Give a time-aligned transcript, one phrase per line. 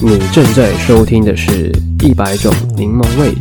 [0.00, 1.72] 你正在收听的是
[2.04, 3.34] 一百种柠檬味。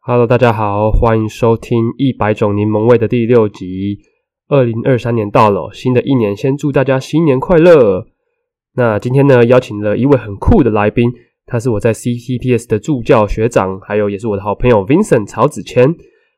[0.00, 4.00] Hello，大家好，欢迎收听一百种柠檬味的第六集。
[4.48, 8.08] 二零二三年到了，新的一年，先祝大家新年快乐。
[8.74, 11.10] 那今天呢，邀请了一位很酷的来宾，
[11.46, 15.94] 他是我在 CTPS 的助教学长，还有也是我的好朋友 Vincent 曹子谦。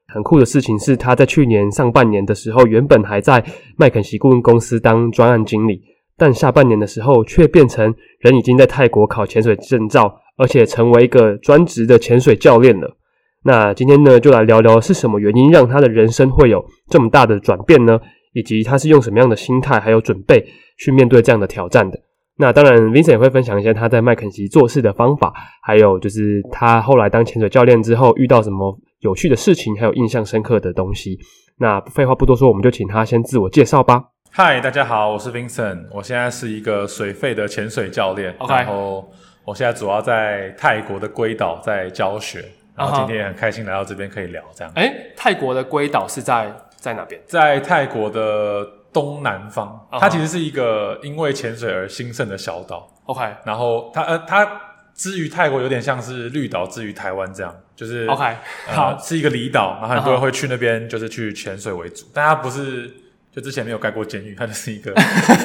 [0.07, 3.45] 很酷的事情是，他在去年上半年的时候，原本还在
[3.77, 5.83] 麦肯锡顾问公司当专案经理，
[6.19, 12.97] 但下半年的时候，却变成人已经在泰国考潜水证照，而且成为一个专职的潜水教练了。
[13.45, 18.01] 那今天呢，就来聊聊是什么原因让他的人生会有这么大的转变呢？
[18.35, 20.45] 以及他是用什么样的心态还有准备
[20.79, 21.99] 去面对这样的挑战的？
[22.37, 25.33] 那当然，Vincent 也会分享一些他在麦肯锡做事的方法，
[25.63, 31.19] 还有就是他后来当潜水教练之后遇到什么有趣的事情，还有印象深刻的东西。
[31.59, 34.05] 那废话不多说，我们就请他先自我介绍吧。
[34.31, 38.33] 嗨，大家好，我是 Vincent，我现在是一个水肺的潜水教练。
[38.39, 39.11] OK，然后
[39.45, 42.45] 我现在主要在泰国的龟岛在教学，
[42.77, 44.73] 然后今天也很开心来到这边可以聊这样。
[44.77, 47.21] 哎，泰国的龟岛是在在哪边？
[47.27, 52.89] 在泰国的东南方，它其实是一个因为潜水而兴盛的小岛。
[53.07, 54.63] OK，然后它呃它。
[54.95, 58.35] 之于泰国有点像是绿岛之于台湾这样，就是 OK，
[58.67, 62.05] 好，呃、是一个离岛，然后很多人会去那边，就是去潜水为主。
[62.13, 62.93] 但它不是，
[63.39, 64.93] 就之前没有盖过监狱，它就是一个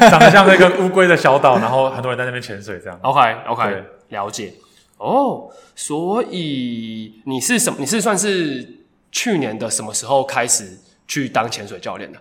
[0.09, 2.99] 长得像那个乌龟的小岛，然后很多人在那边潜水这样。
[3.03, 4.51] OK，OK，对了解。
[4.97, 7.77] 哦，oh, 所以你是什么？
[7.79, 8.67] 你是算是
[9.11, 12.17] 去年的什么时候开始去当潜水教练的？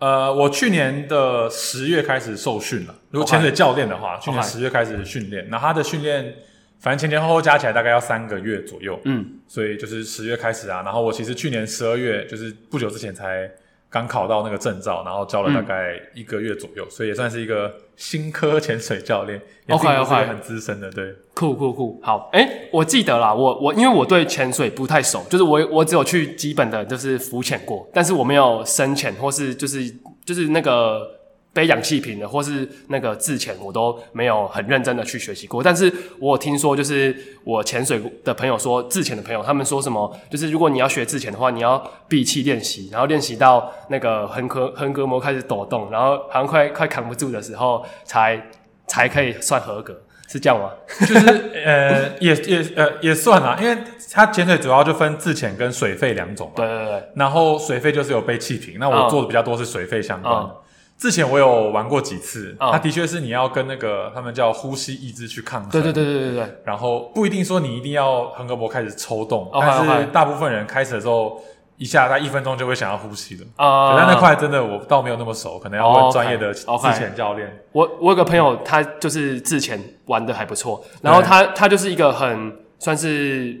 [0.00, 2.94] 呃，我去年的十月开始受训了。
[3.10, 5.48] 如果潜水教练的话.去年十月开始训练。
[5.48, 6.34] 那.他的训练。
[6.78, 13.46] 反正前前后后加起来大概要三个月左右，嗯，所以就是十月开始啊，然后我其实去年十二月就是不久之前才
[13.90, 29.92] 刚考到那个证照，然后教了大概一个月左右，嗯、所以也算是一个新科潜水教练，OK OK，很资深的，对，酷酷酷，好，诶，我记得啦，我我因为我对潜水不太熟，就是我我只有去基本的就是浮潜过，但是我没有深潜或是就是
[30.24, 31.19] 就是那个。
[31.52, 35.60] 背氧气瓶的，或是那个自潜，我都没有很认真的去学习过。
[35.62, 48.40] 但是我有听说，就是我潜水的朋友说，自潜的朋友他们说什么，就是如果你要学自潜的话，你要闭气练习，然后练习到那个横膈横膈膜开始抖动，然后好像快快扛不住的时候，才
[48.86, 50.70] 才可以算合格，是这样吗？
[51.00, 53.76] 就是呃，也也呃也算啦，因为
[54.12, 56.52] 它潜水主要就分自潜跟水肺两种嘛。
[56.54, 57.02] 对对对。
[57.16, 60.40] 然后水肺就是有背气瓶，那我做的比较多是水肺相关的。
[60.42, 60.56] 嗯嗯
[61.00, 65.70] 之前我有玩过几次，它的确是你要跟那个他们叫呼吸抑制去抗衡。
[65.70, 66.54] 对对对对对对。
[66.62, 71.40] 然后不一定说你一定要横膈膜开始抽动，但是大部分人开始的时候，
[71.78, 73.46] 一下他一分钟就会想要呼吸了。
[73.56, 73.96] 啊。
[73.96, 77.50] 但那块真的我倒没有那么熟，可能要问专业的自潜教练。
[77.72, 83.58] 我我有个朋友，他就是自潜玩的还不错，然后他他就是一个很算是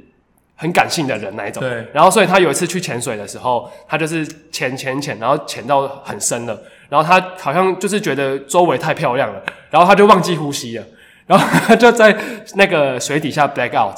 [0.56, 1.62] 很感性的人那一种。
[1.62, 1.88] 对。
[1.94, 6.62] 然后所以他有一次去潜水的时候，他就是潜潜潜，然后潜到很深了。
[6.90, 10.84] 然后他好像就是觉得周围太漂亮了，然后他就忘记呼吸了，
[11.26, 12.14] 然后他就在
[12.56, 13.96] 那个水底下 black out，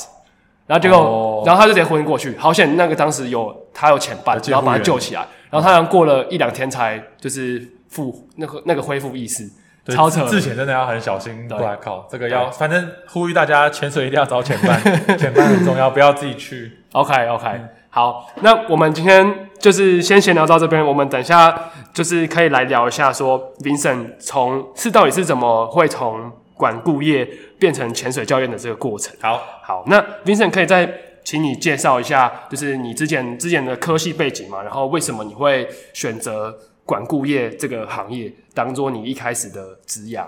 [0.66, 1.48] 然后结果，oh.
[1.48, 2.36] 然后他就直接昏过去。
[2.36, 5.26] 好险，那个当时有他有潜伴，然后把他救起来。
[5.50, 9.50] 然后他好像过了一两天才就是复那个那个恢复意识。
[9.84, 11.48] 对超扯，之前真的要很小心。
[11.48, 14.80] black out，这个要反正呼吁大家潜水一定要找潜伴，
[15.18, 16.78] 潜伴很重要，不要自己去。
[16.92, 17.46] OK OK。
[17.48, 27.24] 嗯好，那我们今天就是先闲聊到这边，我们等一下就是可以来聊一下，说 Vincent 从是到底是怎么会从管顾业
[27.60, 29.14] 变成潜水教练的这个过程。
[29.20, 40.20] 好，好，那 Vincent 可以再请你介绍一下，就是你之前之前的科系背景嘛，然后为什么你会选择管顾业这个行业当做你一开始的职业？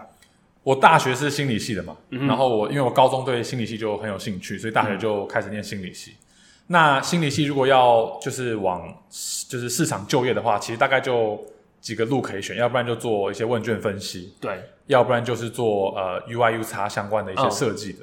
[0.63, 6.15] 我大学是心理系的嘛，嗯、然后我因为我高中对心理系就很有兴趣，所以大学就开始念心理系。
[6.67, 8.89] 嗯那心理系如果要就是往
[9.49, 11.39] 就是市场就业的话，其实大概就
[11.79, 17.99] 几个路可以选，要不然就做一些问卷分析，对，要不然就是做呃 UI UX 相关的一些设计的，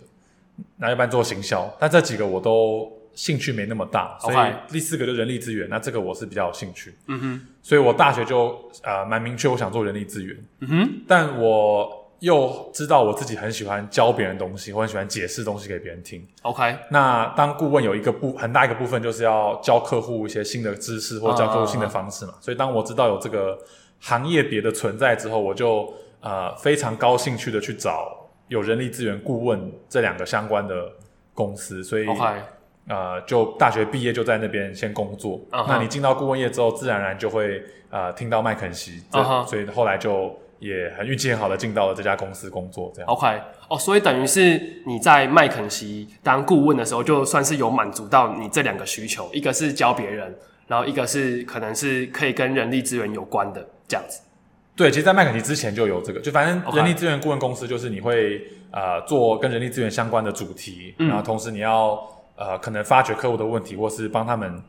[0.77, 1.75] 那、哦、要不然做行销。
[1.79, 4.37] 但这几个我都兴趣没那么大，所以
[4.71, 6.93] 第四个就人力资源，那这个我是比较有兴趣。
[7.07, 10.37] 嗯哼，所以我大学就呃蛮明确，我想做人力资源。
[10.59, 12.00] 嗯哼，但我。
[12.21, 16.23] 又知道我自己很喜欢教别人东西，我很喜欢解释东西给别人听。
[16.43, 22.33] OK，那当顾问有一个部很大一个部分就是要教客户一些新的知识，或教客户新的方式嘛。
[22.33, 22.45] Uh, uh, uh.
[22.45, 23.57] 所以当我知道有这个
[23.99, 28.15] 行业别的存在之后，我就呃非常高兴趣的去找
[28.49, 30.91] 有人力资源顾问这两个相关的
[31.33, 31.83] 公司。
[31.83, 32.23] 所以 OK，
[32.87, 35.39] 呃，就大学毕业就在那边先工作。
[35.49, 35.65] Uh huh.
[35.67, 39.47] 那你进到顾问业之后，自然而然就会呃听到麦肯锡，uh huh.
[39.47, 40.39] 所以后来就。
[40.61, 42.91] 也很运气很好的进到了这家公司工作。
[42.95, 43.09] 这样。
[43.09, 50.33] OK，哦，所以等于是你在麦肯锡当顾问的时候，就算是有满足到你这两个需求，一个是教别人，
[50.67, 54.21] 然后一个是可能是可以跟人力资源有关的这样子。
[54.75, 58.41] 对，其实，在麦肯锡之前就有这个，就反正人力资源顾问公司就是你会
[58.71, 61.99] 呃做跟人力资源相关的主题，嗯、然后同时你要
[62.35, 64.61] 呃可能发掘客户的问题，或是帮他们。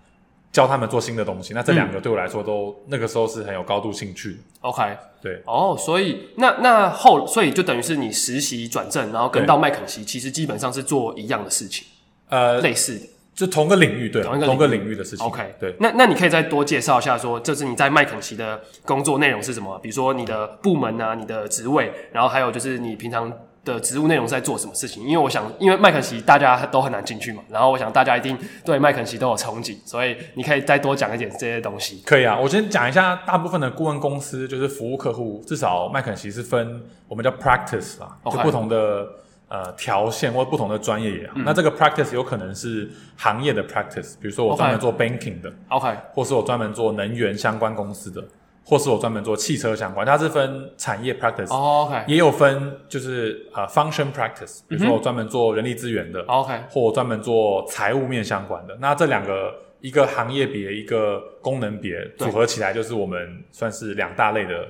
[0.52, 4.38] 教他们做新的东西，那这两个对我来说都、嗯、那个时候是很有高度兴趣。
[4.60, 11.87] OK，对，哦，oh, 所以那那后，所以就等于是你实习转正，然后跟到麦肯锡，其实基本上是做一样的事情，
[12.28, 15.26] 呃，类似的，就同个领域，对，同一个同个领域的事情。
[15.26, 19.78] OK，对，那那你可以再多介绍一下说，说这是你在麦肯锡的工作内容是什么？
[19.78, 23.32] 比如说你的部门啊，你的职位，然后还有就是你平常。
[23.64, 25.05] 的职务内容是在做什么事情？
[25.05, 32.03] 因为我想，因为麦肯锡大家都很难进去嘛，然后我想大家一定对麦肯锡都有憧憬，所以你可以再多讲一点这些东西。
[32.05, 38.37] 可以啊，我先讲一下，大部分的顾问公司就是服务客户，至少麦肯锡是分我们叫 practice 啦，Okay.
[38.37, 39.06] 就不同的
[39.49, 41.35] 呃条线或不同的专业也好。
[41.37, 48.25] 嗯、那这个 practice 有可能是行业的 practice，比如说我专门做 banking 的，OK，或是我专门做能源相关公司的。
[48.64, 52.05] 或是我专门做汽车相关，它是分产业 practice，oh, okay.
[52.06, 58.76] 也有分就是呃 function practice，比如说我专门做人力资源的，OK，或我专门做财务面相关的。
[58.81, 64.69] 那这两个一个行业别，一个功能别组合起来，就是我们算是两大类的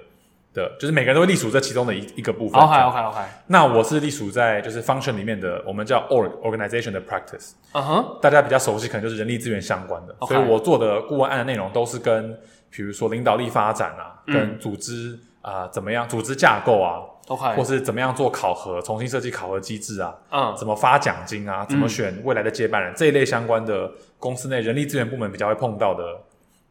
[0.54, 2.60] 的，就是每个人都会隶属这其中的一一个部分。
[2.60, 3.18] OK OK OK。
[3.46, 7.52] 那我是隶属在就是 function 里面的，我们叫 org organization 的 practice。
[7.72, 12.38] 嗯哼，大家比较熟悉可能就是人力资源相关的，所以我做的顾问案的内容都是跟。
[12.74, 26.02] 比如说领导力发展啊，跟组织啊、怎么样，组织架构啊，OK，或是怎么样做考核，重新设计考核机制啊，嗯，怎么发奖金啊，怎么选未来的接班人、嗯、这一类相关的公司内人力资源部门比较会碰到的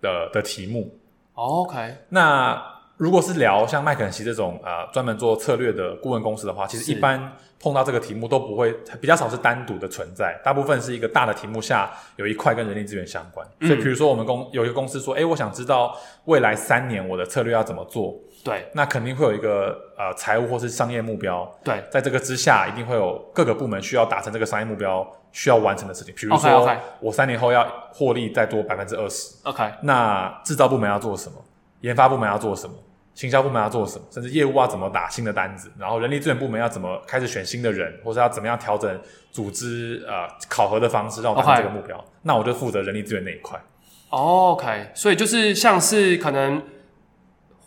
[0.01, 0.91] 的的题目。
[1.35, 2.59] OK，那
[3.01, 7.31] 如果是聊像麦肯锡这种呃专门做策略的顾问公司的话，其实一般。
[7.63, 13.47] 碰到这个题目都不会比较少是单独的存在，大部分是一个大的题目下有一块跟人力资源相关。
[13.59, 15.95] 嗯、所以比如说我们公有一个公司说，哎，我想知道
[16.25, 18.15] 未来三年我的策略要怎么做。
[18.43, 21.47] 对，那肯定会有一个呃财务或是商业目标。
[21.63, 26.11] 对，在这个之下一定会有各个部门需要达成这个商业目标需要完成的事情。
[26.17, 26.77] 比如说 okay, okay.
[26.99, 27.63] 我三年后要
[27.93, 29.35] 获利再多百分之二十。
[29.43, 31.35] OK，那制造部门要做什么？
[31.81, 32.73] 研发部门要做什么？
[33.13, 38.99] 行销部门要做什么，甚至业务要怎么打新的单子，然后人力资源部门要怎么开始选新的人，或者要怎么样调整
[39.31, 42.03] 组织呃考核的方式，让我达成这个目标。
[42.23, 43.61] 那我就负责人力资源那一块。
[44.09, 46.61] OK，所以就是像是可能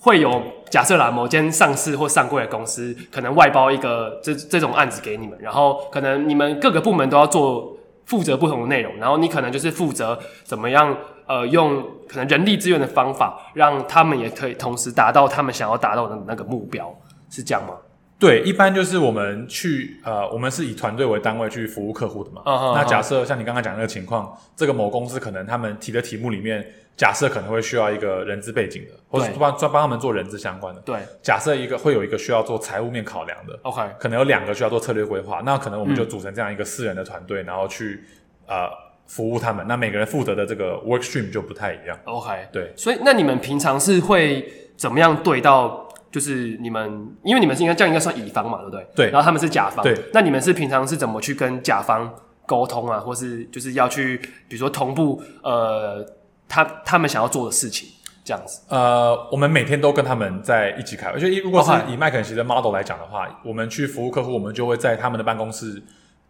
[0.00, 10.96] 会有假设啦，某间上市或上柜的公司可能外包一个这这种案子给你们，然后可能你们各个部门都要做负责不同的内容，然后你可能就是负责怎么样。
[11.26, 16.94] 呃，用可能人力资源的方法，让他们也可以同时达到他们想要达到的那个目标，
[17.30, 17.74] 是这样吗？
[18.16, 22.42] 对，一般就是我们去呃，我们是以团队为单位去服务客户的嘛。
[22.44, 22.74] Uh huh.
[22.74, 26.64] 那假设像你刚刚讲那个情况，这个某公司可能他们提的题目里面，
[26.96, 30.80] 假设可能会需要一个人资背景的，或者帮专帮他们做人资相关的。
[30.82, 38.04] 对，假设一个会有一个需要做财务面考量的，OK，可能有两个需要做策略规划，那可能我们就组成这样一个四人的团队，嗯、然后去
[38.46, 38.68] 呃。
[39.06, 41.98] 服务他们，那每个人负责的这个 work stream 就不太一样。
[42.04, 44.46] OK，对，所以那你们平常是会
[44.76, 45.82] 怎么样对到？
[46.14, 48.86] 就是你们，因为你们是应该这样应该算乙方嘛，对不对？
[48.94, 49.10] 对。
[49.10, 50.00] 然后他们是甲方，对。
[50.12, 52.08] 那你们是平常是怎么去跟甲方
[52.46, 53.00] 沟通啊？
[53.00, 56.06] 或是就是要去，比如说同步呃，
[56.48, 57.88] 他他们想要做的事情
[58.22, 58.60] 这样子。
[58.68, 61.18] 呃，我们每天都跟他们在一起开会。
[61.18, 65.82] 就如果是以麦肯锡的 model 来讲的话我们去服务客户，我们就会在他们的办公室，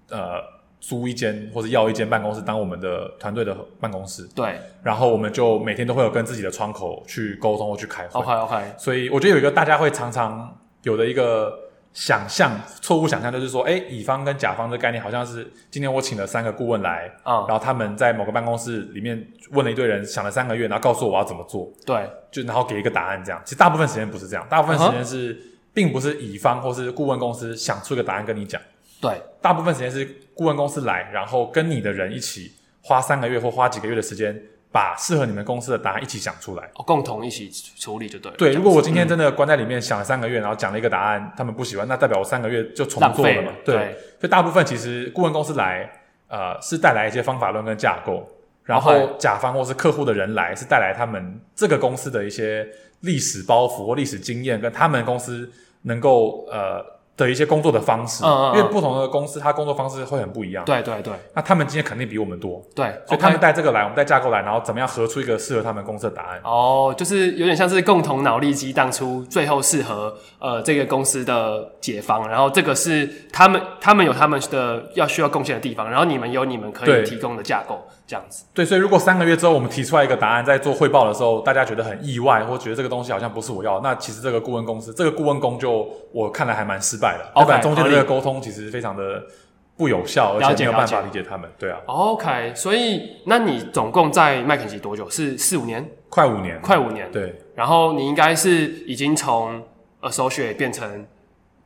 [0.08, 0.54] 呃。
[0.86, 8.20] 租一间或者要一间办公室当我们的团队的办公室，对，然后我们就每天都会有跟自己的窗口去沟通或去开会。
[8.20, 8.74] OK OK。
[8.76, 11.58] 所以我觉得有一个大家会常常有的一个
[11.94, 23.40] 想象，错误想象就是说，哎，乙方跟甲方的概念好像是今天我请了三个顾问来，嗯，然后他们在某个办公室里面问了一堆人，想了三个月，然后告诉我我要怎么做，对，就然后给一个答案这样。
[23.42, 25.40] 其实大部分时间不是这样，大部分时间是
[25.72, 28.60] 并不是乙方或是顾问公司想出一个答案跟你讲。
[29.04, 30.02] 对，大部分时间是
[30.34, 34.34] 顾问公司来，然后跟你的人一起花三个月或花几个月的时间，
[34.72, 38.38] 把适合你们公司的答案一起想出来，哦，共同一起处理就对了。
[38.38, 43.52] 对，如果我今天真的关在里面想了三个月，然后讲了一个答案，他们不喜欢，那代表我三个月就重做了嘛？
[43.62, 45.86] 对，对，所以大部分其实顾问公司来，
[46.28, 48.26] 呃，是带来一些方法论跟架构，
[48.64, 52.66] 然后甲方或是客户的人来，是带来他们这个公司的一些
[53.00, 56.93] 历史包袱或历史经验，跟他们公司能够呃。
[57.16, 60.64] 的一些工作的方式，嗯嗯嗯因为不同的公司，它工作方式会很不一样。
[60.64, 66.40] 对对对那他们经验肯定比我们多，对，所以他们带这个来，我们带架构来，然后怎么样合出一个适合他们公司的答案。
[66.42, 78.44] 哦，就是有点像是共同脑力激荡出最后适合呃这个公司的解方，然后这个是他们他们有他们的要需要贡献的地方，然后你们有你们可以提供的架构，这样子。
[78.52, 87.30] 对，所以如果三个月之后我们提出来一个答案，在做汇报的时候，大家觉得很意外，或觉得这个东西好像不是我要，那其实这个顾问公司，这个顾问工就我看来还蛮失败的。
[87.34, 89.22] OK，中间的这合个沟通其实非常的
[89.76, 91.50] 不有效，而且没有办法理解他们。
[91.58, 95.08] 对啊，OK，所以那你总共在麦肯锡多久？
[95.10, 95.88] 是四五年？
[96.08, 97.10] 快五年，快五年。。
[97.10, 98.50] 对，然后你应该是
[98.86, 99.62] 已经从
[100.02, 101.06] associate 变成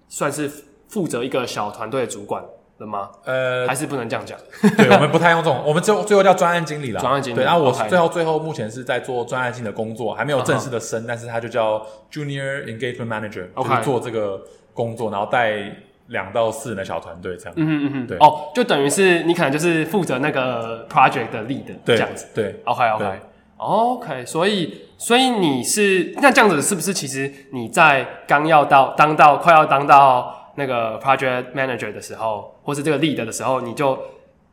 [0.08, 0.50] 算是
[0.88, 2.42] 负责一个小团队的主管
[2.78, 3.10] 了吗？
[3.24, 4.38] 呃还，是不能这样讲？
[4.76, 7.00] 对，我们不太用这种，我们最后 最后叫专案经理了。
[7.00, 14.40] 专案经理对，然后我最后最后目前是在做专案性的工作，还没有正式的升，但是他就叫 Junior Engagement Manager，OK 就是做这个
[14.78, 15.60] 工作，然后带
[16.06, 17.54] 两到四人的小团队这样。
[17.56, 22.28] 嗯哼嗯哼，对哦，就等于是你可能就是负责那个 project 的 lead 对，这样子。
[22.32, 23.18] 对，OK OK 对
[23.56, 26.94] OK，所以所以你是那这样子是不是？
[26.94, 33.98] 其实你在刚要到当到快要当到那个 project manager 的时候，或是这个 lead 的时候，你就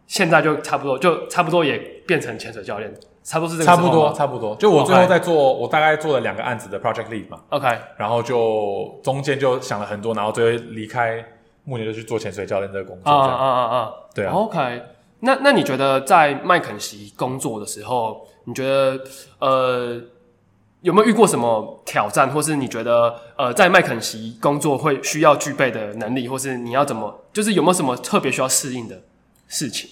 [0.08, 1.77] 现在就差不多就差不多也
[2.08, 2.91] 变成潜水教练，
[3.25, 4.55] 差不多是这个差不多差不多。
[4.58, 7.67] 就我最后在做，我大概做了两个案子的 project lead 嘛，OK
[7.98, 11.25] 然后就中间就想了很多，然后最后离开，
[11.63, 13.12] 目前就去做潜水教练这个工作。
[13.12, 13.94] 啊啊啊！
[14.13, 14.32] 对啊。
[14.32, 14.84] OK，
[15.22, 19.01] 那那你觉得在麦肯锡工作的时候，你觉得
[19.39, 20.00] 呃
[20.82, 29.01] 有没有遇过什么挑战，或是你觉得呃在麦肯锡工作会需要具备的能力，或是你要怎么，就是有没有什么特别需要适应的
[29.48, 29.89] 事情？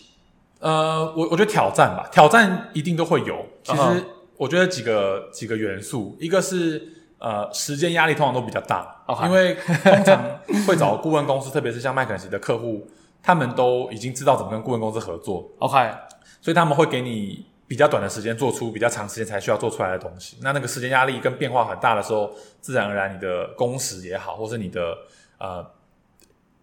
[0.63, 3.45] 呃，我我觉得挑战吧，挑战一定都会有。
[3.63, 4.05] 其嗯实
[4.37, 6.81] 我觉得几个几个元素，一个是
[7.17, 12.87] 呃时间压力通常都比较大因为通常会找顾问公司， 特别是像麦肯锡的客户，
[13.21, 15.91] 他们都已经知道怎么跟顾问公司合作，OK，
[16.39, 20.37] 所以他们会给你比较短的时间做出比较长时间才需要做出来的东西。
[20.41, 24.97] 那那个时间压力跟变化很大的时候，自然而然你的工时也好，或是你的
[25.39, 25.65] 呃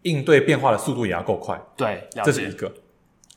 [0.02, 1.60] 应对变化的速度也要够快。
[1.76, 2.72] 对，这是一个。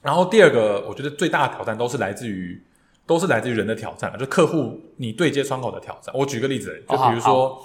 [0.03, 2.61] 然后第二个，我觉得最大的挑战都是来自于，
[3.07, 6.13] 都是来自于人的挑战，就客户你对接窗口的挑战。
[6.15, 7.57] 我举个例子，就比如说，哦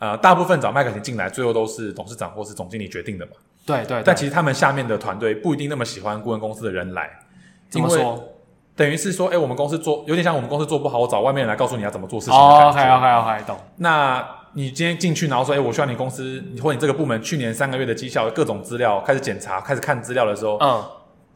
[0.00, 3.32] 呃，大部分找麦肯锡进来，最后都是董事长或是总经理决定的嘛。
[3.64, 7.10] 对对，但其实他们下面的团队不一定那么喜欢顾问公司的人来，
[7.72, 8.28] 因为怎么说？
[8.76, 12.96] 等于是说，哎，我们公司做有点像我们公司做不好，我找外面人来告诉你要怎么做事情哦感觉。
[12.96, 13.56] OK OK，懂。
[13.76, 20.84] 那你今天进去，然后说，哎，我需要你公司，你或你这个部门去年三个月的绩效，各种资料开始检查，开始看资料的时候，嗯，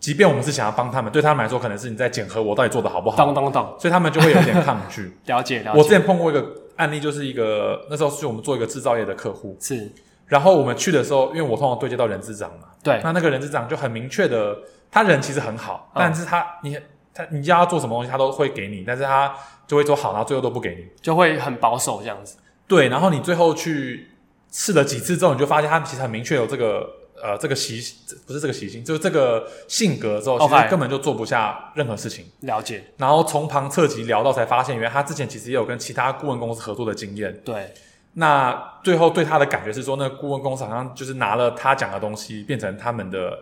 [0.01, 5.13] 即便我们是想要帮他们，对他们来说可能是你在检核我到底做的好不好，当当当，所以他们就会有点抗拒。
[5.27, 5.79] 了解了解。
[5.79, 6.45] 我之前碰过一个
[6.77, 9.91] 案例，就是一个那时候是我们做一个制造业的客户，是，
[10.27, 14.57] 然后我们去的时候，因为我通常对接到人资长嘛，对，那那个人资长就很明确的，
[14.91, 16.79] 他人其实很好，嗯但是他你
[17.13, 19.35] 他你叫他做什么东西，他都会给你，但是他
[19.67, 20.87] 就会做好，然后最后都不给你。
[21.03, 22.37] 就会很保守这样子。
[22.69, 24.09] 对，然后你最后去
[24.53, 26.89] 试了几次之后，你就发现他其实很明确有这个
[27.23, 27.81] 呃这个习
[28.27, 32.25] 不是这个习性，就是这个性格之后，其 OK 实根本就做不下任何事情。
[32.41, 37.37] 了解，然后从旁侧击聊到，才发现原来他之前其实也有跟其他顾问公司合作的经验。
[37.45, 37.73] 对，
[38.15, 43.39] 那最后对他的感觉是说，那个顾问公司好像就是拿了他讲的东西，变成他们的，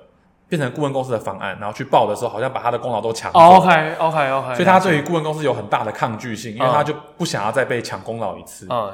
[0.49, 3.39] 变成顾问公司的方案，然后去报的时候，好像把他的功劳都抢走。
[3.39, 8.67] OK OK OK，所以他对于顾问公司有很大的抗拒性，因为嗯他就不想要再被抢功劳一次。
[8.71, 8.93] 嗯，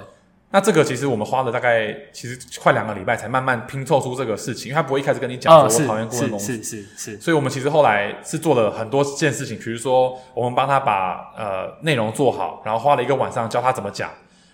[0.52, 14.10] 那这个其实我们花了大概其实快两个礼拜才慢慢拼凑出这个事情，因为他不会一开始跟你讲嗯，说我讨厌顾问公司，是是是是，所以我们其实后来是做了很多件事情，比如说我们帮他把呃内容做好，然后花了一个晚上教他怎么讲，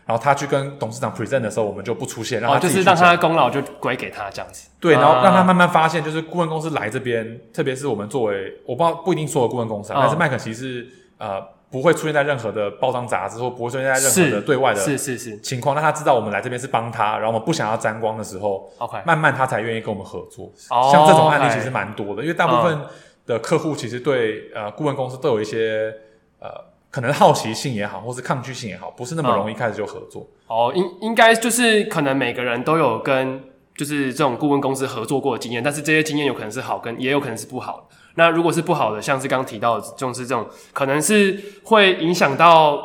[0.07, 4.69] 然后他去跟董事长 present 的时候，我们就不出现，让哦，他自己去讲就是让他的功劳就归给他这样子。
[4.79, 10.87] 对，然后让他嗯慢慢发现，就是顾问公司来这边，特别是我们作为我不知道不一定所有顾问公司、但是麦肯锡是
[11.19, 20.51] 呃不会出现在任何的报章杂志或不会出现在任何的对外的是是是情况，让他知道我们来这边是帮他，然后我们不想要沾光的时候，，OK，慢慢他才愿意跟我们合作。
[20.71, 22.81] 哦像这种案例其实蛮多的，因为大部分
[23.27, 25.95] 的客户其实对呃顾问公司都有一些
[26.41, 26.49] 呃
[26.91, 30.27] 可能好奇心也好，或是抗拒性也好，不是那么容易开始就合作。
[30.47, 33.43] 哦，应应该就是可能每个人都有跟
[33.77, 37.97] 就是这种顾问公司合作过的经验，但是这些经验有可能是好，跟也有可能是不好的。
[38.19, 42.83] 那如果是不好的，像是刚提到的，就是这种可能是会影响到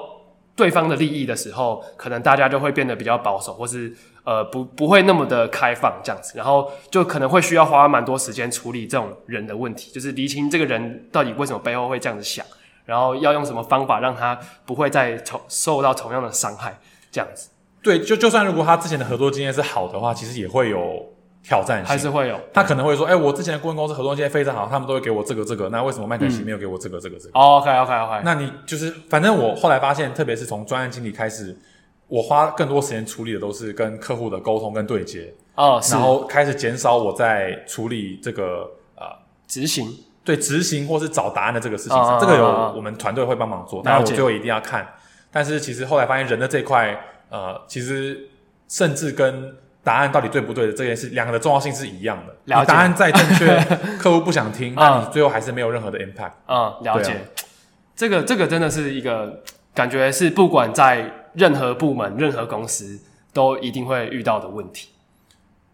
[0.55, 3.91] 对方的利益的时候，可能大家就会变得比较保守，或是
[4.23, 12.45] 呃不不会那么的开放这样子，然后就可能会需要花蛮多时间处理这种人的问题，就是厘清这个人到底为什么背后会这样子想，
[12.85, 16.79] 然后要用什么方法让他不会再受受到同样的伤害，
[17.11, 17.49] 这样子。
[17.81, 21.12] 对，就就算如果他之前的合作经验是好的话，其实也会有
[21.43, 22.39] 挑战性，还是会有。
[22.53, 28.21] 他可能会说：“哎、欸，我之前的顾问公司合作关系非常好，他们都会给我这个这个，那为什么麦肯锡没有给我这个这个这个？”哦、嗯 oh,，OK OK OK。
[28.23, 31.55] 那你就是，反正我后来发现，特别是从专案经理开始，
[32.07, 39.05] 我花更多时间处理的都是跟客户的沟通跟对接哦，然后开始减少我在处理这个呃
[39.45, 39.85] 执行，
[40.23, 44.87] 对执行或是找答案的这个事情上，oh, 这个有我们团队会帮忙做，当然我最后一定要看。
[45.31, 46.97] 但是其实后来发现，人的这一块，
[47.29, 48.29] 呃，其实
[48.67, 52.33] 甚至跟答案到底对不对的这件事，两个的重要性是一样的。
[52.45, 52.61] 了解。
[52.61, 53.59] 你答案再正确，
[53.99, 56.31] 客户不想听，那你最后还是没有任何的 impact。
[56.47, 57.11] 嗯，了解。
[57.11, 57.19] 啊、
[57.95, 59.41] 这个这个真的是一个
[59.73, 62.99] 感觉，是不管在任何部门、任何公司
[63.33, 64.89] 都一定会遇到的问题。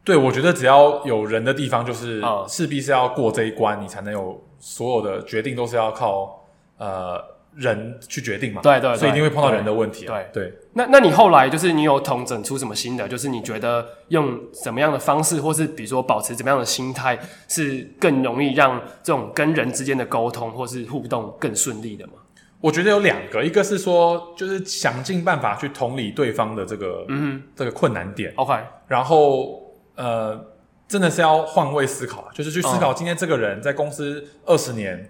[0.03, 6.45] 对，我觉得只要有人的地方，就是势必是要过这一关，你才能有所有的决定都是要靠
[6.77, 7.38] 呃。
[7.55, 10.15] 人去决定嘛，对，对对，所以一定会碰到人的问题，啊。
[10.31, 13.07] 对对，那那你后来就是你有统整出什么新的？
[13.07, 22.13] 就是你觉得用什么样的方式，或是比如说保持怎么样的心态，是更容易让这种跟人之间的沟通或是互动更顺利的吗？
[22.61, 28.53] 我觉得有两个，一个是说，就是想尽办法去同理对方的这个嗯这个困难点，OK，
[28.87, 29.61] 然后
[29.95, 30.39] 呃，
[30.87, 35.09] 真的是要换位思考，就是去思考今天这个人在公司二十年。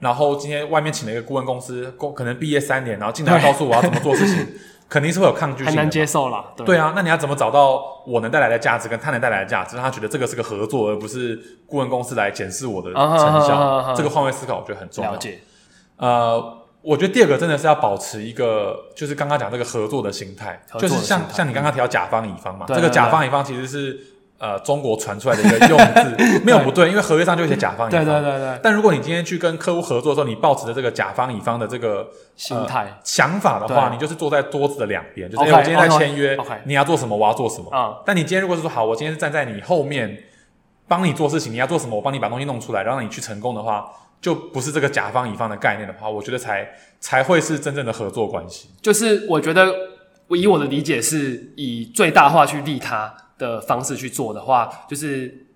[0.00, 4.46] 然后今天外面请了一个顾问公司，可能毕业三年，然后进来告诉我要怎么做事情，
[4.88, 6.52] 肯定是会有抗拒性的，很难接受啦。
[6.56, 13.94] 对，对啊，那你要怎么找到我能带来的价值跟他能带来的价值，让他觉得这个是个合作，而不是顾问公司来检视我的成效？
[13.96, 15.12] 这个换位思考我觉得很重要。
[15.12, 15.40] 了解。
[15.96, 23.98] 呃，我觉得第二个真的是要保持一个，就是刚刚讲这个合作的心态，就是像像你刚刚提到甲方乙方嘛，这个甲方乙方其实是。
[24.44, 28.04] 呃，中国传出来的一个用字 没有不对，因为合约上就写甲方乙方。
[28.04, 28.60] 对对对对。
[28.62, 38.02] 但如果你今天去跟客户合作的时候，你抱持的这个甲方乙方的这个心态、想法的话，你就是坐在桌子的两边，就是我今天在签约，你要做什么，我要做什么。
[38.04, 40.24] 但你今天如果是说好，我今天是站在你后面
[40.86, 46.68] 帮你做事情，你要做什么，我帮你把东西弄出来，让你去成功的话，就不是这个甲方乙方的概念的话，我觉得才
[47.00, 48.68] 才会是真正的合作关系。
[48.82, 49.74] 就是我觉得，
[50.28, 53.14] 以我的理解，是以最大化去利他。
[53.44, 55.46] 的方式去做的话，就是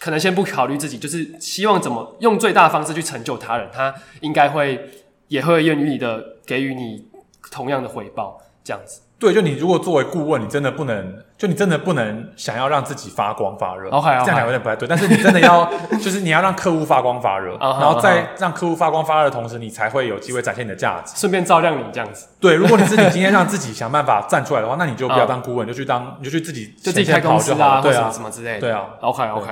[0.00, 4.90] 可能先不考虑自己，就是希望怎么用最大的方式去成就他人，他应该会
[5.28, 7.06] 也会愿意的给予你
[7.52, 9.00] 同样的回报，这样子。
[9.18, 13.88] 对，就你如果作为顾问，你真的不能，就你真的不能想要让自己发光发热。
[13.88, 15.64] OK，这样讲有点不太对，但是你真的要，
[16.02, 22.28] 就是你要让客户发光发热，然后在让客户发光发热的同时，你才会有机会展现你的价值，顺便照亮你这样子。
[22.38, 28.60] 对，如果你自己今天让自己想办法站出来的话，那你就不要当顾问，就去当，你就去自己就自己开公司啊，或者什么之类的。
[28.60, 29.46] 对啊，OK OK。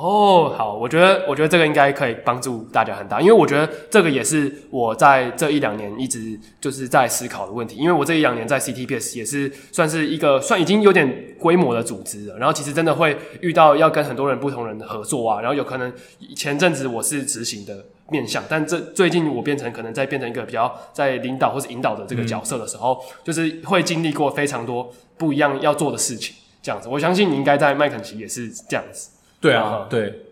[0.00, 7.76] 哦，好，我觉得，我觉得这个应该可以帮助大家很大，因为我觉得这个也是我在这一两年一直就是在思考的问题。
[7.76, 15.92] 因为我这一两年在 CTPS 也是算是一个算已经有点规模的组织了，然后其实真的会遇到要跟很多人不同人的合作啊，然后有可能
[16.34, 26.88] 前阵子我是执行的面向，但这最近我变成可能在变成一个比较在领导或是引导的这个角色的时候，嗯、就是会经历过非常多不一样要做的事情，这样子。
[26.88, 29.10] 我相信你应该在麦肯锡也是这样子。
[29.40, 30.26] 对啊，对，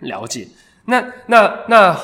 [0.00, 0.48] 了解。
[0.86, 1.96] 那那那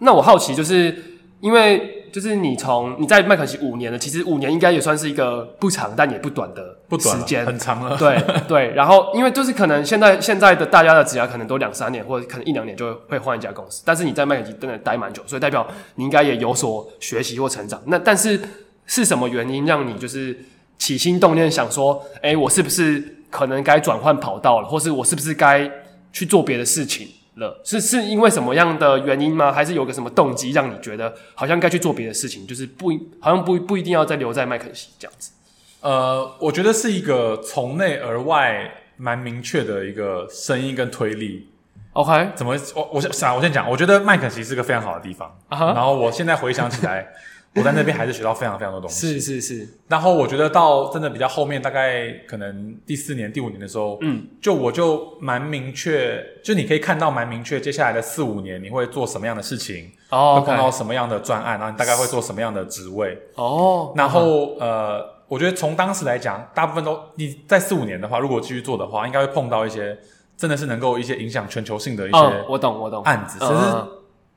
[0.00, 0.94] 那我好奇，就是
[1.40, 7.96] 因为就是你从你在麦肯锡五年了，其实五年应该也算是一个不长但也不短的不短时间，很长了。
[7.96, 8.70] 对对。
[8.72, 17.80] 然后因为就是可能现在现在的大家的职涯可能都两三年或者可能一两年就会换一家公司，但是你在麦肯锡真的待蛮久，所以代表你应该也有所学习或成长。
[17.86, 18.38] 那但是
[18.84, 20.36] 是什么原因让你就是
[20.76, 23.18] 起心动念想说，哎，我是不是？
[23.32, 25.68] 可能该转换跑道了，或是我是不是该
[26.12, 27.58] 去做别的事情了？
[27.64, 29.50] 是是因为什么样的原因吗？
[29.50, 32.46] 还是有个什么动机让你觉得好像该去做别的事情？
[32.46, 35.32] 就是不好像不不一定要再留在麦肯锡这样子。
[35.80, 41.48] 呃，我觉得是一个从内而外蛮明确的一个声音跟推力。
[41.94, 45.34] OK，怎么我我想我先讲，我觉得麦肯锡是个非常好的地方。
[45.48, 45.74] Uh huh.
[45.74, 47.08] 然后我现在回想起来。
[47.54, 49.68] 我在那边还是学到非常非常多东西，是是是。
[49.88, 63.92] 然后我觉得到真的比较后面，大概可能第四年、第五年的时候，嗯，就我就蛮明确，就你可以看到蛮明确，接下来的四五年你会做什么样的事情，哦，会碰到什么样的专案，然后你大概会做什么样的职位，哦。
[63.94, 69.98] 然后呃，我觉得从当时来讲，大部分都你在四五年的话，如果继续做的话，应该会碰到一些
[70.38, 73.38] 真的是能够一些影响全球性的一些，我懂我懂案子。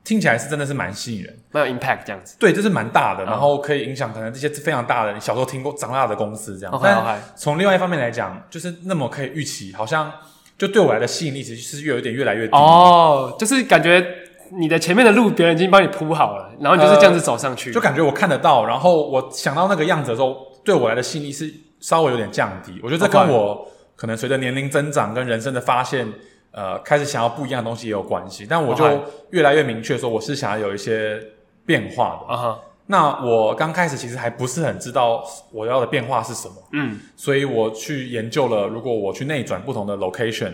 [0.06, 2.36] 听起来是真的是蛮吸引人，蛮有 impact 这样子。
[2.38, 6.80] 对，这是蛮大的，然后可以影响可能这些非常大的，你小时候听过长大的公司这样。
[6.80, 10.12] 但从另外一方面来讲，就是那么可以预期，好像
[10.56, 12.56] 就对我来的吸引力其实是越有点越来越低。
[12.56, 14.06] 哦，就是感觉
[14.52, 22.78] 你的前面的路别人已经帮你铺好了，然后你就是这样子走上去，就感觉我看得到，然后我想到那个样子的时候，对我来的吸引力是稍微有点降低。
[22.80, 26.06] 我觉得这跟我可能随着年龄增长跟人生的发现，
[26.56, 28.46] 呃，开始想要不一样的东西也有关系。
[28.48, 28.82] 但我就
[29.28, 31.22] 越来越明确说，我是想要有一些
[31.66, 32.34] 变化的。
[32.34, 32.60] 啊哈。
[32.86, 36.54] 那我刚开始其实还不是很知道我要的变化是什么。
[36.72, 36.98] 嗯。
[37.14, 40.52] 所以我去研究了，如果我去内转不同的 location，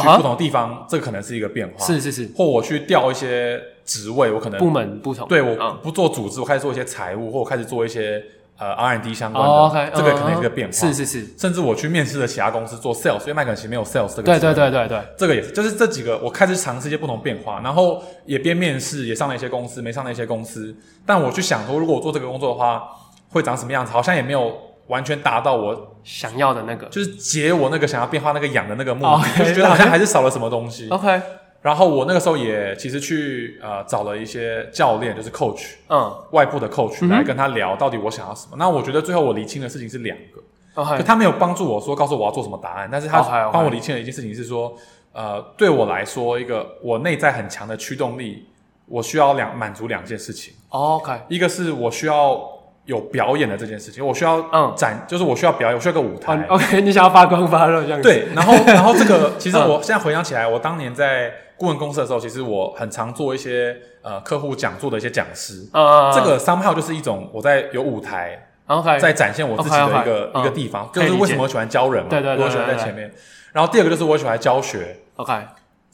[0.00, 1.84] 去不同地方，这个可能是一个变化。
[1.84, 2.30] 是是是。
[2.34, 5.28] 或我去调一些职位，我可能部门不同。
[5.28, 8.24] 对，我不做组织，我开始做一些财务，或我开始做一些。
[8.62, 10.72] 呃，R&D 相关的，oh, okay, 这个可能是一个变化。
[10.72, 14.22] 是是是，甚至我去面试的其他公司做 sales，因为麦肯锡没有 sales 这个。
[14.22, 20.72] 对对对对对，这个也是，就是这几个我开始尝试一些不同变化，然后也边面试，也上了一些公司，没上了一些公司。
[21.04, 22.84] 但我去想说，如果我做这个工作的话，
[23.30, 23.90] 会长什么样子？
[23.90, 30.88] 好像也没有完全达到我想要的那个，就是解我那个想要变化那个痒的那个目的，okay, 就觉得好像还是少了什么东西。
[30.88, 31.20] OK。
[31.62, 38.56] 然后我那个时候也其实去呃找了一些教练，就是 coach，嗯，外部的 coach 来跟他聊到底我想要什么。
[38.56, 44.74] 嗯、那我觉得最后我厘清的事情是两个.就他没有帮助我说告诉我要做什么答案，但是他帮我厘清了一件事情是说.
[45.12, 48.46] 呃，对我来说一个我内在很强的驱动力，
[48.86, 50.54] 我需要两满足两件事情。
[50.70, 52.61] OK，一个是我需要。
[52.84, 56.44] 有表演的这件事情，我需要嗯展，就是我需要表演，我需要个舞台。
[56.48, 58.08] OK，你想要发光发热这样子。
[58.08, 65.68] 对，然后 然后这个其实我现在回想起来，我当年在顾问公司的时候，其实我很常做一些呃客户讲座的一些讲师。
[65.72, 73.12] 嗯，这个 somehow 就是一种我在有舞台，OK，在展现我自己的一个一个地方，就是为什么我喜欢教人嘛，对对对，我喜欢在前面。
[73.52, 75.32] 然后第二个就是我喜欢教学，OK，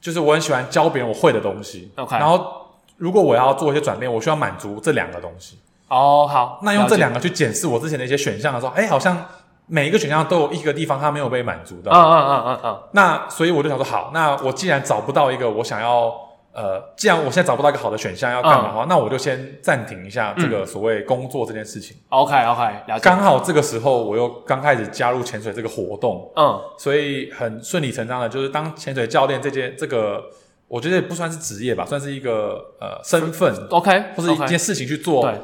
[0.00, 2.16] 就是我很喜欢教别人我会的东西，OK。
[2.16, 5.58] 然后如果我要做一些转变，我需要满足这两个东西。
[5.88, 9.24] 哦，好，那用这两个去检视我之前的一些选项的时候，哎，好像
[9.66, 11.90] 每一个选项都有一个地方它没有被满足的。
[11.90, 12.80] 嗯嗯嗯嗯嗯。
[12.92, 16.12] 那所以我就想说，好，那我既然找不到一个我想要，
[16.52, 21.96] 呃，既然我现在找不到一个好的选项要干嘛的话，那我就先暂停一下这个所谓工作这件事情。
[22.08, 23.00] OK OK，了解。
[23.00, 30.22] 刚好这个时候我又刚开始加入潜水这个活动，嗯，所以很顺理成章的，就是当潜水教练这件这个，
[30.66, 35.22] 我觉得也不算是职业吧，算是一个呃身份，OK，或者一件事情去做。
[35.22, 35.34] 对。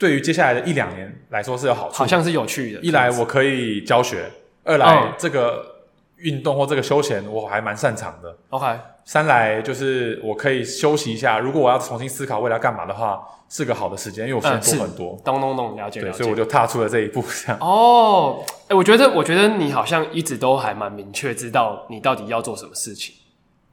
[0.00, 2.80] 对于接下来的一两年来说是有好处，好像是有趣的。
[2.80, 4.30] 一来我可以教学，
[4.64, 5.82] 二来这个
[6.16, 8.34] 运动或这个休闲我还蛮擅长的。
[8.48, 8.66] OK，
[9.04, 11.38] 三来就是我可以休息一下。
[11.38, 15.20] 如果我要重新思考未来干嘛的话，是个好的时间，因为我时间多很多。
[15.22, 16.12] 咚咚咚，了解了解。
[16.12, 17.22] 对，所以我就踏出了这一步。
[17.28, 23.14] 这样哦，哎，我觉得，我觉得你好像一直都还蛮明确，知道你到底要做什么事情。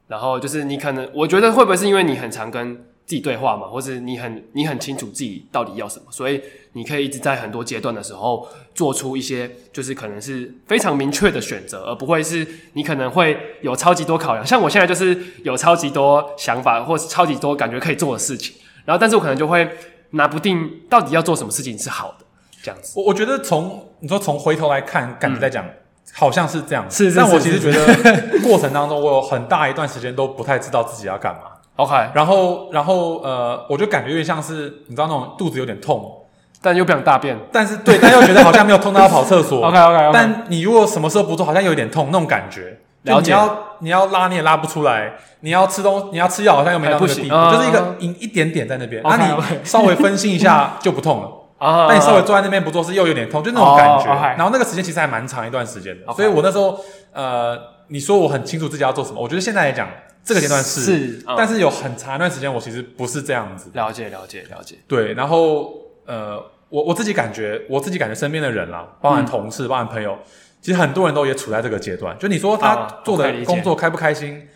[0.08, 6.38] 然后就是你可能，我觉得会不会是因为你很常跟自己对话嘛，或是你很你很清楚自己到底要什么，所以
[6.74, 14.44] 你可以一直在很多阶段的时候做出一些就是可能是非常明确的选择，而不会是你可能会有超级多考量。
[14.46, 19.66] 像我现在就是有超级多想法，或是超级多感觉可以做的事情，然后但是我可能就会
[20.10, 22.26] 拿不定到底要做什么事情是好的
[22.62, 22.92] 这样子。
[23.00, 25.70] 我我觉得从你说从回头来看，感觉在讲、嗯、
[26.12, 31.52] 好像是这样，是，是，是，但我其实觉得过程当中我有很大一段时间都不太知道自己要干嘛。
[31.78, 36.12] OK，然后，然后，呃，我就感觉有点像是，你知道那种肚子有点痛，
[36.60, 39.62] 但又不想大便，但是对，但又觉得好像没有痛到要跑厕所。
[39.68, 42.80] OK OK OK，但你如果什么时候不做，好像有点痛那种感觉。
[43.02, 43.32] 了解。
[43.32, 49.00] 你要你要拉你也拉不出来，你要吃东你要吃药好像又没到那个地步，就是一个一一点点在那边。
[49.04, 51.30] 那你稍微分心一下就不痛了。
[51.64, 51.86] 啊。
[51.88, 54.12] 那你稍微坐在那边不做事又有点痛，就那种感觉。
[54.36, 56.76] 然后那个时间其实还蛮长一段时间的，所以我那时候
[57.12, 59.86] 呃，你说我很清楚自己要做什么，我觉得现在来讲。
[60.28, 63.70] 这个阶段是，是嗯、但是有很长一段时间，我其实不是这样子。
[63.72, 64.76] 了解，了解，了解。
[64.86, 65.72] 对，然后
[66.04, 66.36] 呃，
[66.68, 70.18] 我我自己感觉，我自己感觉身边的人啦，包含同事，嗯、包含朋友，
[70.60, 72.14] 其实很多人都也处在这个阶段。
[72.18, 74.46] 就你说他做的工作开不开心，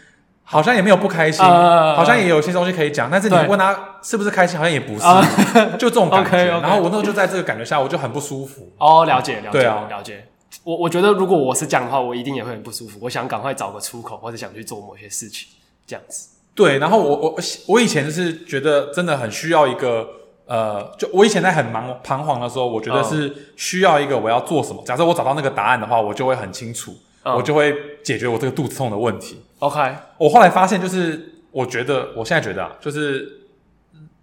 [0.44, 3.10] 好像也没有不开心，啊、好像也有些东西可以讲。
[3.10, 5.24] 但是你问他是不是开心，好像也不是，啊、
[5.80, 6.30] 就这种感觉。
[6.30, 6.60] Okay, okay.
[6.60, 8.70] 然后我那时候就在这个感觉下，我就很不舒服。
[8.76, 10.26] 哦，了解，了解，对啊，了解。
[10.64, 12.98] 我我觉得如果我是这样的话，我一定也会很不舒服。
[13.00, 15.48] 我想赶快找个出口，或者想去做某些事情，
[15.92, 16.30] 这样子。
[16.54, 20.08] 对，然后我我我以前是觉得真的很需要一个
[20.46, 24.82] 呃，就我以前在很忙彷徨的时候，我觉得是需要一个我要做什么。
[24.86, 29.42] 假设我找到那个答案的话，我就会很清楚，嗯、我就会解决我这个肚子痛的问题。
[29.58, 33.26] OK，我后来发现就是，我觉得我现在觉得啊，就是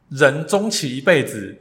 [0.09, 1.57] 人终其一辈子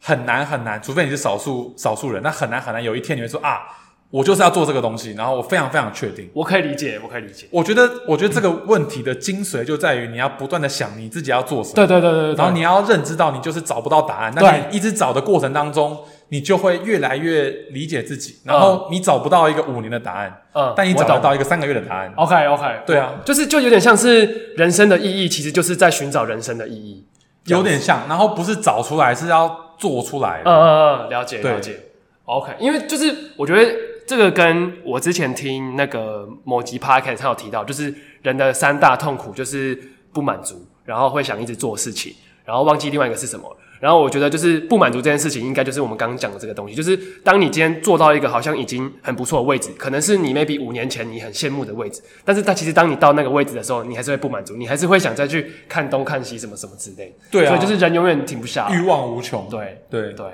[0.00, 3.62] 很难很难，除非你是少数少数人，那很难很难有一天你会说啊。
[4.10, 6.30] 我就是要做这个东西，然后我非常非常确定。
[6.32, 7.46] 我可以理解，我可以理解。
[7.50, 11.74] 我觉得，我觉得这个问题的精髓就在于你要不断的想你自己要做什么。
[11.74, 12.34] 对对对对对。
[12.36, 15.94] 然后你要认知到你就是找不到答案，那你一直找的过程当中，
[16.30, 18.38] 你就会越来越理解自己。
[18.44, 22.10] 然后你找不到一个五年的答案，嗯，但你找得到一个三个月的答案。
[22.16, 22.64] OK OK。
[22.86, 27.06] 对啊，就是就有点像是人生的意义，其实就是在寻找人生的意义。
[27.44, 30.40] 有点像，然后不是找出来，是要做出来。
[30.46, 31.78] 嗯嗯嗯，了解了解。
[32.24, 33.70] OK，因为就是我觉得。
[34.08, 39.78] 这个跟我之前听那个某集 podcast 他有提到，就是人的三大痛苦就是
[40.14, 43.54] 不满足，然后会想一直做事情，然后忘记另外一个是什么。
[43.80, 57.14] 然后我觉得就是不满足这件事情，应该就是我们刚刚讲的这个东西，就是当你今天做到一个好像已经很不错的位置，可能是你 maybe 五年前你很羡慕的位置，但是它其实当你到那个位置的时候，你还是会不满足，你还是会想再去看东看西什么什么之类。
[57.30, 59.46] 对啊，所以就是人永远停不下，欲望无穷。
[59.50, 60.26] 对对对。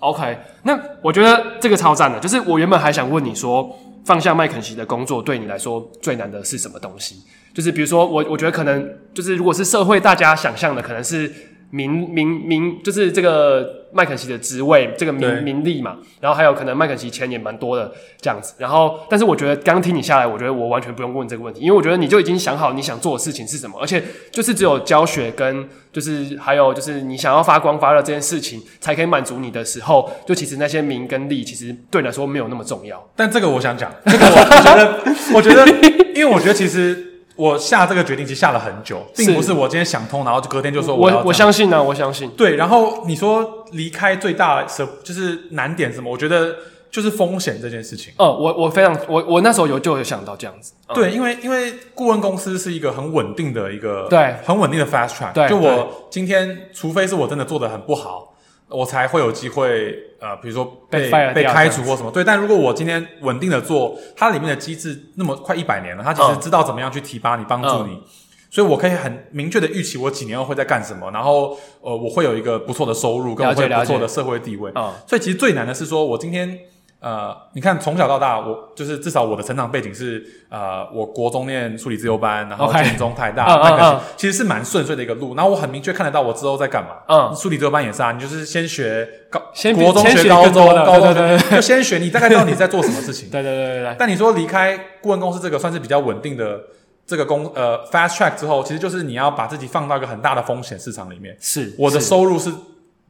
[0.00, 7.16] OK，那我觉得这个超赞的，就是我原本还想问你说，放下麦肯锡的工作对你来说最难的是什么东西？
[7.54, 11.32] 就是比如说我我觉得可能就是如果是社会大家想象的，可能是。
[11.70, 33.04] 名名名就是这个麦肯锡的职位，这个名名利嘛，然后还有可能麦肯锡钱也蛮多的这样子，然后但是我觉得刚听你下来，我觉得我完全不用问这个问题，因为我觉得你就已经想好你想做的事情是什么，而且就是只有教学跟就是还有就是你想要发光发热这件事情才可以满足你的时候，就其实那些名跟利其实对你来说没有那么重要。
[33.16, 35.02] 但这个我想讲， 这个我觉得，
[35.34, 35.66] 我觉得，
[36.14, 37.09] 因为我觉得其实。
[37.40, 42.28] 我下这个决定其实下了很久，并不是我今天想通，然后就隔天就说我要我我相信呢、啊，我相信。
[42.36, 44.68] 对，然后你说离开最大的
[45.02, 46.12] 就是难点是什么？
[46.12, 46.54] 我觉得
[46.90, 48.12] 就是风险这件事情。
[48.18, 50.74] 哦、嗯，我我非常我我那时候有就有想到这样子。
[50.88, 55.32] 嗯、对，因为因为顾问公司是一个很稳定的一个对很稳定的 fast track。
[55.32, 58.29] 对，就我今天除非是我真的做的很不好。
[58.70, 62.10] 我才会有机会，呃，比如说被被，被开除或什么。
[62.10, 68.02] 对，但如果我今天稳定的做，它里面的机制那么快一百年了，它其实知道怎么样去提拔你，帮助你，嗯、
[68.50, 74.70] 所以我可以很明确的预期我几年后会在干什么，然后呃，我会有一个不错的收入，跟我会有不错的社会地位。
[74.74, 76.58] 嗯，所以其实最难的是说我今天。
[77.00, 85.34] 呃，你看从小到大，我就是至少我的成长背景是，呃，我国中念数理自由班，然后建中、太大，麦肯锡，其实是蛮顺遂的一个路。
[85.34, 86.90] 然后我很明确看得到我之后在干嘛。
[87.08, 91.14] 嗯，数理资优班也是啊，你就是先学高，先国中学高中，高中
[91.50, 93.30] 就先学，你大概知道你在做什么事情。
[93.32, 93.96] 对对对对对。
[93.98, 96.60] 但你说离开顾问公司这个算是比较稳定的
[97.06, 101.34] 这个公呃 fast track 之后，其实就是你要把自己放到一个很大的风险市场里面。
[101.40, 102.52] 是，我的收入是。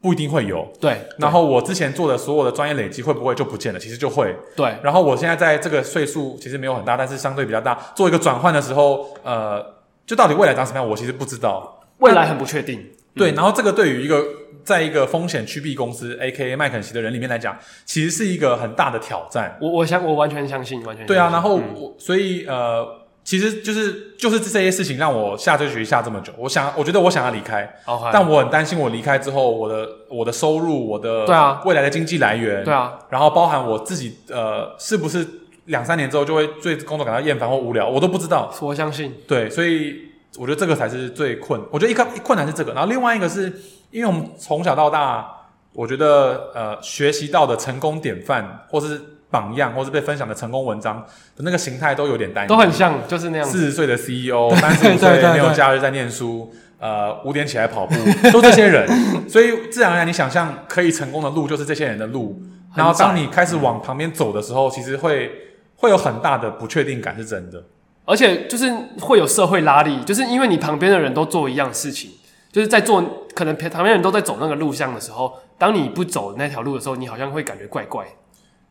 [0.03, 0.97] 不一定会有，对。
[1.19, 3.79] 然后我之前做的所有的专业累积会不会就不见了？
[3.79, 4.75] 其实就会，对。
[4.83, 7.79] 然后我现在在这个岁数其实没有很大，但是相对比较大。
[7.95, 9.63] 做一个转换的时候，呃，
[10.07, 11.83] 就到底未来长什么样，我其实不知道。
[11.99, 12.83] 未来很不确定。
[13.15, 13.33] 对。
[13.33, 14.25] 然后这个对于一个
[14.65, 16.57] 在一个风险趋避公司 （A.K.A.
[16.57, 19.59] 麦肯锡）的人里面来讲，其实是一个很大的挑战。
[19.61, 21.07] 我我相我完全相信，完全相信。
[21.09, 21.29] 对啊。
[21.31, 23.00] 然后我所以呃。
[23.23, 26.33] 其实就是就是这些事情让我下这个决定下这么久。
[26.39, 28.11] 我想，我觉得我想要离开，Okay.
[28.13, 35.25] 但我很担心我离开之后，我的我的收入，我的对啊未来的经济来源，对啊，然后包含我自己呃，是不是
[35.67, 38.53] 两三年之后就会对工作感到厌烦或无聊，我都不知道。
[38.63, 39.97] 我相信，对，所以
[40.39, 41.61] 我觉得这个才是最困。
[41.71, 43.53] 我觉得一个困难是这个，然后另外一个是
[43.91, 45.31] 因为我们从小到大，
[45.75, 49.01] 我觉得呃学习到的成功典范或是。
[49.31, 51.05] 榜样，或是被分享的成功文章
[51.37, 53.47] 的那个形态都有点单一，都很像，就是那样。
[53.47, 57.95] 四十岁的 CEO， 三十五岁没有假日在念书，呃，五点起来跑步，
[58.33, 58.89] 都这些人。
[59.29, 62.43] 所以自然而然，你想象可以成功的路就是这些人的路。
[62.75, 65.31] 然后当你开始往旁边走的时候，其实会
[65.77, 67.63] 会有很大的不确定感，是真的。
[68.05, 72.11] 而且就是会有社会拉力，就是因为你旁边的人都做一样事情，
[72.51, 78.05] 就是在做，可能旁边人都在走那个路向的时候，当你不走那条路的时候，你好像会感觉怪怪。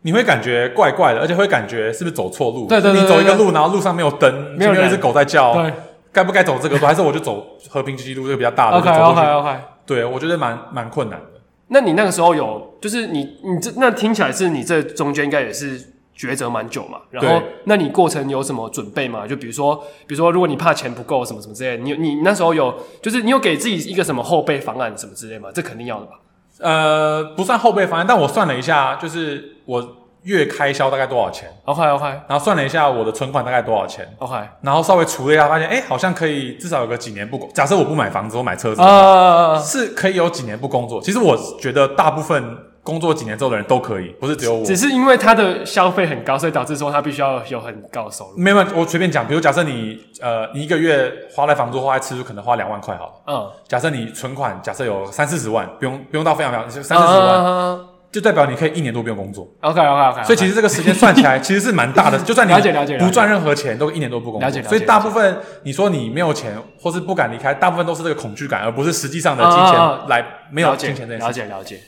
[0.02, 2.68] 你会感觉怪怪的，而且会感觉是不是走错路？
[2.68, 5.74] 对对对，对，你走一个路，然后路上没有灯，前面有一只狗在叫，对，
[6.14, 6.86] 该不该走这个路？
[6.86, 9.60] 还是我就走和平西路这个比较大的？OK OK OK。
[9.86, 11.26] 对，我觉得蛮蛮困难的。
[11.68, 15.80] 那你那个时候有，就是你你这那听起来是你这中间应该也是
[16.18, 17.00] 抉择蛮久嘛？
[17.12, 19.28] 然后，那你过程有什么准备吗？
[19.28, 19.76] 就比如说，
[20.08, 25.50] 比如说，如果你怕钱不够什么什么之类的，你你那时候有，就是你有给自己一个什么后备方案什么之类吗？
[25.54, 26.14] 这肯定要的吧？
[26.60, 29.96] 呃，不算后备方案，但我算了一下，就是我。
[30.24, 37.50] 月开销大概多少钱？OK OK，然后算了一下我的存款大概多少钱？OK，然后稍微除了一下，发现哎，好像可以至少有个几年不工。
[37.54, 41.02] 假设我不买房子，我买车子，uh, 是可以有几年不工作。
[41.02, 44.66] 其实我觉得大部分工作几年之后的人都可以，不是只有我。
[44.66, 48.38] 只是因为他的消费很高，所以导致说他必须要有很高的收入。
[48.38, 53.12] 没有，我随便讲，比如假设你呃，你一个月花在房租、花在吃住，可能花两万块好了。
[53.28, 57.40] 嗯，假设你存款假设有三四十万，不用不用到非常非常三四十万。
[57.40, 57.80] Uh,
[58.12, 59.48] 就代表你可以一年多不用工作。
[59.62, 60.24] OK OK OK。
[60.24, 62.18] 所以其实这个时间算起来其实是蛮大的。
[62.26, 62.52] 就算你
[62.98, 64.48] 不赚任何钱，都一年多不工作。
[64.48, 64.70] 了解了解。
[64.70, 71.26] 所以大部分你说你没有钱，或是不敢离开，大部分都是这个恐惧感，而不是实际上的金钱来没有金钱这件事。
[71.26, 71.80] 了解了解。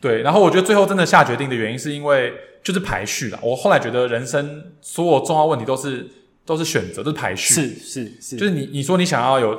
[0.00, 2.32] 对，然后我觉得最后真的下决定的原因，是因为
[2.64, 3.38] 就是排序了。
[3.40, 6.08] 我后来觉得人生所有重要问题都是
[6.44, 7.54] 都是选择，都是排序。
[7.54, 8.36] 是是是。
[8.36, 9.56] 就是你你说你想要有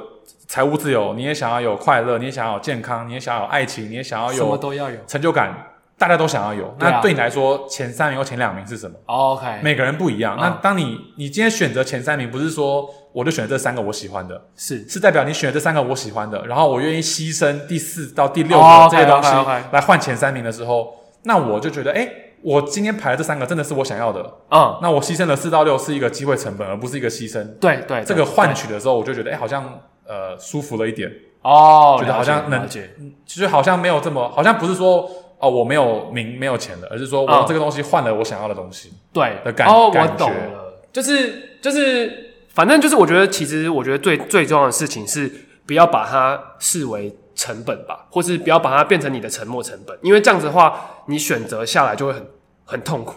[0.47, 5.55] 财务自由，你也想要有快乐，你也想要有健康，你也想要有爱情，你也想要有什么都要有成就感。
[5.97, 6.75] 大家都想要有。
[6.79, 10.37] 那对你来说，前三名或前两名是什么？OK，每个人不一样。
[10.39, 19.29] 那当你你今天选择前三名，不是说我就选这三个我喜欢的，是是代表你选这三个我喜欢的，然后我愿意牺牲第四到第六个这些东西
[19.71, 22.09] 来换前三名的时候，那我就觉得，哎，
[22.41, 24.19] 我今天排的这三个真的是我想要的。
[24.49, 27.41] 嗯，那我牺牲了四到六是一个机会成本，而不是一个牺牲。
[27.59, 29.63] 对对，这个换取的时候，我就觉得，哎，好像
[30.07, 31.09] 呃舒服了一点。
[31.43, 32.89] 哦，觉得好像能，其
[33.25, 35.09] 实好像没有这么，好像不是说
[35.43, 39.37] 哦我没有名没有钱了，而是说我用这个东西换了我想要的东西，对。
[39.43, 45.29] 的感哦，感觉，我懂了，就是就是，反正就是我觉得其实我觉得最最重要的事情是
[45.65, 52.25] 不要把它视为成本吧，或是不要把它变成你的沉没成本，因为这样子的话，你选择下来就会很
[52.63, 53.15] 很痛苦。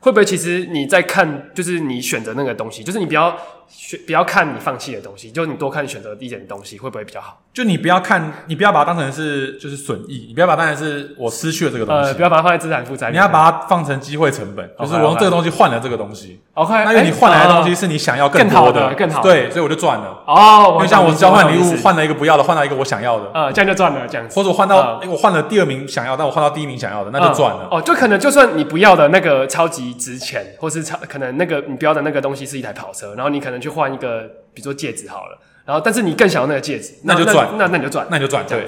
[0.00, 3.34] 会不会其实你在看，就是你选择那个东西，就是你不要
[3.68, 7.40] 选，不要看你放弃的东西，就你多看选择一点东西，会不会比较好？
[7.52, 16.40] 就你不要看，你不要把它当成是就是损益，你不要把它当成是我失去了这个东西，呃，不要把它放在资产负债，你要把它放成机会成本，就是我用这个东西换了这个东西。
[16.54, 20.22] OK，那因为你换来的东西是你想要更多的，更好，对，所以我就赚了。
[20.26, 24.34] 哦，因为像我交换礼物换了一个不要的，换到一个我想要的，呃，这样就赚了，这样子。
[24.34, 27.68] 或者我换到，我换了第二名想要，但我换到第一名想要的，那就赚了。
[27.70, 38.64] 哦，就可能就算你不要的那个超级值钱，或是超可能那个你不要的那个东西是一台跑车，然后你可能去换一个，比如说戒指好了，然后但是你更想要那个戒指，那就赚，那那你就赚，那你就赚，对。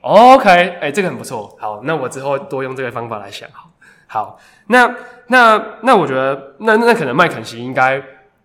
[0.00, 1.56] OK，哎，这个很不错。
[1.58, 3.48] 好，那我之后多用这个方法来想。
[3.52, 3.70] 好，
[4.06, 4.94] 好，那。
[5.28, 7.98] 那那我觉得，那那可能麦肯锡应该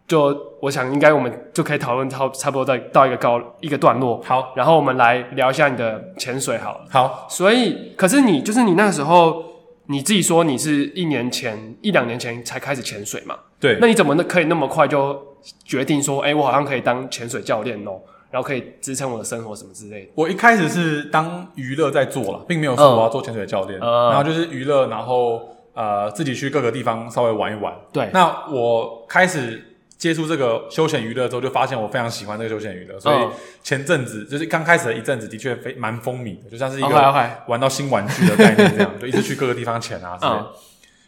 [0.07, 4.21] 就，我想应该我们就可以讨论差差不多到到一个高一个段落。
[4.23, 6.85] 好，然后我们来聊一下你的潜水好了。
[6.89, 9.43] 好，所以可是你就是你那时候
[9.87, 13.35] 你自己说你是一年前一两年前才开始潜水嘛？
[13.59, 13.77] 对。
[13.81, 15.28] 那你怎么可以那么快就
[15.63, 17.99] 决定说，哎、欸，我好像可以当潜水教练哦，
[18.31, 20.11] 然后可以支撑我的生活什么之类的？
[20.15, 25.55] 我一开始是当娱乐在做了，并没有说我要做潜水教练，嗯、然后就是娱乐，然后。
[25.75, 27.73] 呃，自己去各个地方稍微玩一玩。
[27.93, 32.99] 对，那我开始接触这个休闲娱乐之后，就发现我非常喜欢这个休闲娱乐。
[32.99, 33.27] 所以
[33.63, 40.33] 前阵子就是刚开始的一阵子，的确非蛮风靡的，就像是一个玩到新玩具的概念这样，就一直去各个地方潜啊之类。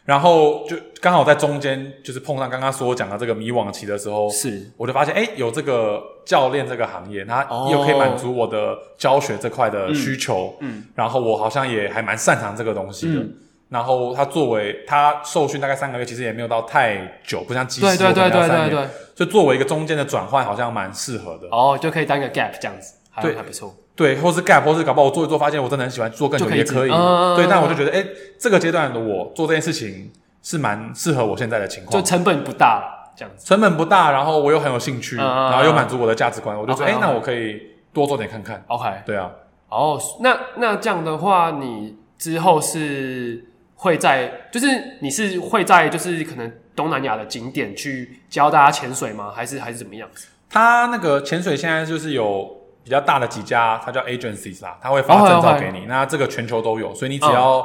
[0.04, 10.56] 然后就刚好在中间就是碰上刚刚所讲的这个迷惘期的时候，是我就发现哎，有这个教练这个行业，它又可以满足我的教学这块的需求。
[10.60, 13.22] 嗯，然后我好像也还蛮擅长这个东西的。
[13.68, 21.48] 然后他作为他受训大概三个月，其实也没有到太久，不像机师对对对对对，所以作为一个中间的转换，好像蛮适合的。
[21.50, 23.74] 哦，就可以当个 gap 这样子，对，还不错。
[23.94, 26.90] 对，或是 gap，或是搞不好我做一做，发现我真的很喜欢做更久也可以。
[27.36, 28.04] 对，但我就觉得，哎，
[28.38, 30.10] 这个阶段的我做这件事情
[30.42, 33.46] 是蛮适合我现在的情况，就成本不大，这样子。
[33.46, 37.60] 成本不大，然后我又很有兴趣，然后又满足我的价值观，我就说，哎，那我可以
[37.92, 38.62] 多做点看看。
[38.68, 39.30] OK，对啊。
[39.68, 43.46] 哦，那那这样的话，你之后是？
[43.74, 44.66] 会在，就是
[45.00, 49.32] 你是会在，就是可能东南亚的景点去教大家潜水吗？
[49.34, 50.08] 还是还是怎么样？
[50.48, 55.86] 他那个潜水现在就是有比较大的几家，它叫 agencies 啦，它会发证照给你。
[55.86, 57.62] 那这个全球都有，所以你只要，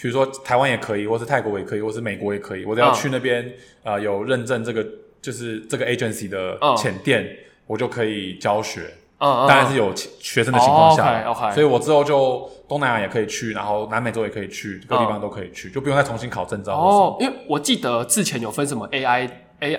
[0.00, 3.52] 比如说台湾也可以，或是泰国也可以，或是美国也可以，我只要去那边
[3.82, 4.86] 呃有认证这个
[5.20, 7.28] 就是这个 agency 的潜店，
[7.66, 8.82] 我就可以教学。
[9.22, 16.72] 嗯，当然是有学生的情况下，OK，所以我之后就东南亚也可以去，然后南美洲也可以去，各地方都可以去，就不用再重新考证照。
[16.74, 19.28] 哦，因为我记得之前有分什么 AI、
[19.60, 19.76] AI、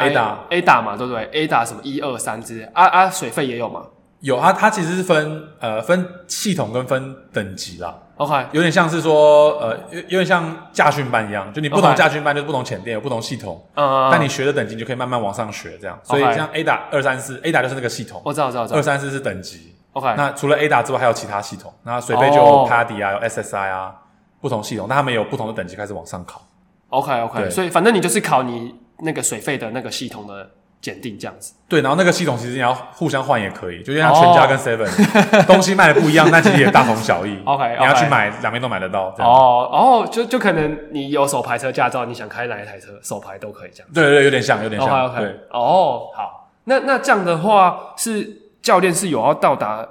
[0.51, 3.88] ADA 嘛，对不对？ADA 什么一二三之类，啊啊，水费也有吗？
[4.21, 7.95] 有啊，它其实是分呃分系统跟分等级啦。
[8.17, 15.99] OK，有点像是说呃有有点像驾训班一样，就你不同驾训班就是不同潜店有不同系统，嗯，但你学的等级就可以慢慢往上学这样。
[16.03, 18.67] 所以像 ADA 二三四，ADA 就是那个系统，我知道我知道。
[18.71, 19.73] 二三四是等级。
[19.93, 23.95] OK，那除了 ADA 之外还有其他系统，那水费就有 PADI 啊，有 SSI 啊，
[24.39, 26.43] 不同系统，那他们有不同的等级开始往上考。
[26.89, 30.47] OK OK，所以反正你就是考你那个水费的那个系统的。
[30.81, 37.37] 检定这样子，对，然后那个系统其实你要互相换也可以，就像全家跟 Seven 东西卖的不一样，但其实也大同小异。
[37.45, 39.13] OK，你要去买，两边都买得到。
[39.19, 43.87] 哦哦，就就可能你有手牌车驾照，你想开哪一台车，手牌都可以这样。
[43.93, 45.05] 对对，有点像，有点像。
[45.05, 49.87] OK，哦，好，那那这样的话，是教练是有要到达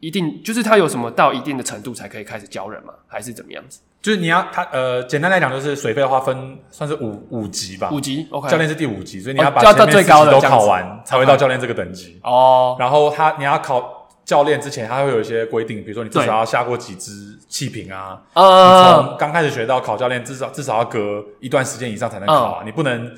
[0.00, 2.92] 一定，就是他有什么到一定的程度才可以开始教人吗？
[3.06, 3.80] 还是怎么样子？
[4.00, 12.76] 就是你要他呃，简单来讲就是水费的话分算是五五级吧，五级，OK，教练是第五级，所以你要把前面四级都考完才会到教练这个等级哦。
[12.78, 23.10] 然后他你要考教练之前，他会有一些规定，比如说你至少要下过几支气瓶啊，你从刚开始学到考教练，至少至少要隔一段时间以上才能考啊，你不能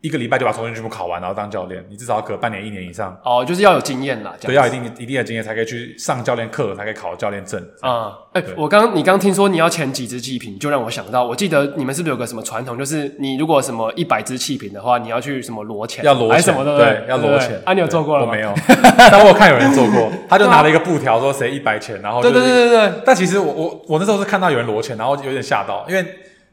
[0.00, 3.18] 一个礼拜就把重训全部考完，然后当教练，你至少要隔半年、一年以上。
[3.24, 7.60] 哦，就是要有经验啦，对，要一定一定的经验才可以去上教练课，才可以考教练证。
[7.80, 17.60] 啊，哎，我刚你刚听说你要前几支气瓶，就让我想到，我记得你们是不是有个什么传统，就是你如果什么一百支气瓶的话，你要去什么罗潜，要裸潜什么的，对，要罗潜。
[17.64, 18.30] 啊，你有做过了吗？
[18.30, 18.54] 我没有，
[19.10, 23.02] 但我看有人做过，他就拿了一个布条说谁一百潜，然后对对对对对。
[23.04, 26.06] 但其实我我我那时候是看到有人罗潜，然后有点吓到，因为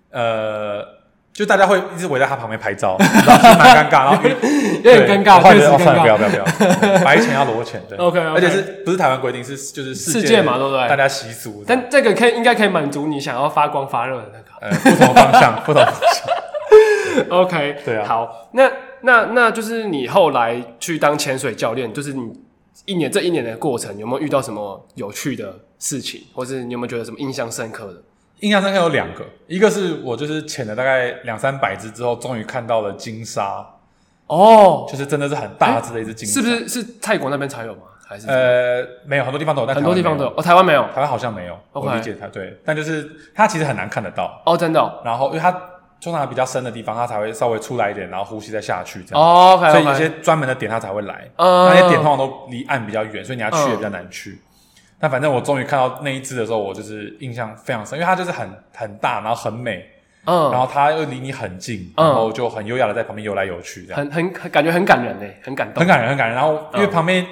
[0.10, 0.95] 呃。
[1.36, 2.96] 就大家会一直围在他旁边拍照，
[3.28, 4.24] 然后蛮尴尬，然后
[4.82, 5.42] 有点尴尬。
[5.42, 5.48] 不
[6.08, 6.46] 要不要不要，
[7.04, 10.88] 白潜要裸潜，对，OK，而且是不是台湾规定是就是世界嘛，对不对？
[10.88, 18.06] 大家习俗，但这个可以应该可以满足你想要发光发热的那个，呃，不同方向， 不同方向，OK，对啊。
[18.08, 18.72] 好，那
[19.02, 22.32] 那那就是你后来去当潜水教练，就是你
[22.86, 28.02] 一年这一年的过程，有没有遇到什么有趣的事情，或是你有没有觉得什么印象深刻的？
[28.40, 33.66] 印象深刻有两个，一个是我就是潜了大概两三百只之后，终于看到了鲸鲨
[34.28, 36.68] 哦，就是真的是很大只的一只鲸鲨，是不是？
[36.68, 37.82] 是泰国那边才有吗？
[38.08, 41.58] 还是呃，没有，很多地方都有，但很多地方都有哦，台湾没有，台湾好像没有。
[41.72, 45.02] 我理解它，对，但就是它其实很难看得到哦，真的哦。
[45.04, 45.52] 然后因为它
[46.00, 49.24] 通常比较深的地方，它才会稍微出来一点，然后呼吸再下去这样。
[49.24, 54.40] 哦所以有些专门的点它才会来，嗯，那些点通常都离岸比较远，所以你要去也比较难去。
[55.06, 59.88] 嗯但反正我终于看到那一只的时候，我就是印象非常深，因为它就是很很大，然后很美，
[60.26, 66.36] 嗯，然后它又离你很近，然后就很优雅的在旁边游来游去，这样，很很感觉很感人诶，很感动，很感人，很感人。
[66.36, 67.24] 然后因为旁边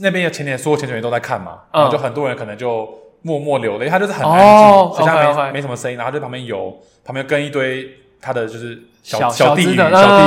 [0.00, 2.88] 那边的潜点，所有潜水员都在看嘛，然后就很多人可能就
[3.22, 7.88] 默默流泪，它就是很安静，好像没没什么声音，然后就旁边游，旁边跟一堆
[8.20, 10.26] 他的就是小小弟鱼、小弟鱼，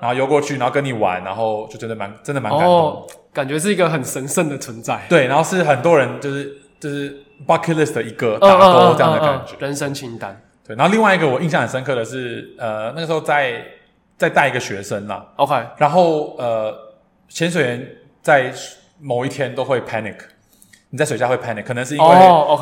[0.00, 3.08] 然后游过去，然后跟你玩，然后就真的蛮真的蛮感动。
[3.32, 10.38] 感觉是一个很神圣的存在，对，然后是很多人就是就是 bucket list 的一个打勾这样的感觉，人生清单。
[10.66, 13.64] 对，然后另外一个我印象很深刻的是，呃，那个时候在
[14.18, 16.72] 在带一个学生啦，OK，然后呃，
[17.28, 17.88] 潜水员
[18.20, 18.52] 在
[19.00, 20.16] 某一天都会 panic，
[20.90, 22.14] 你在水下会 panic，可能是因为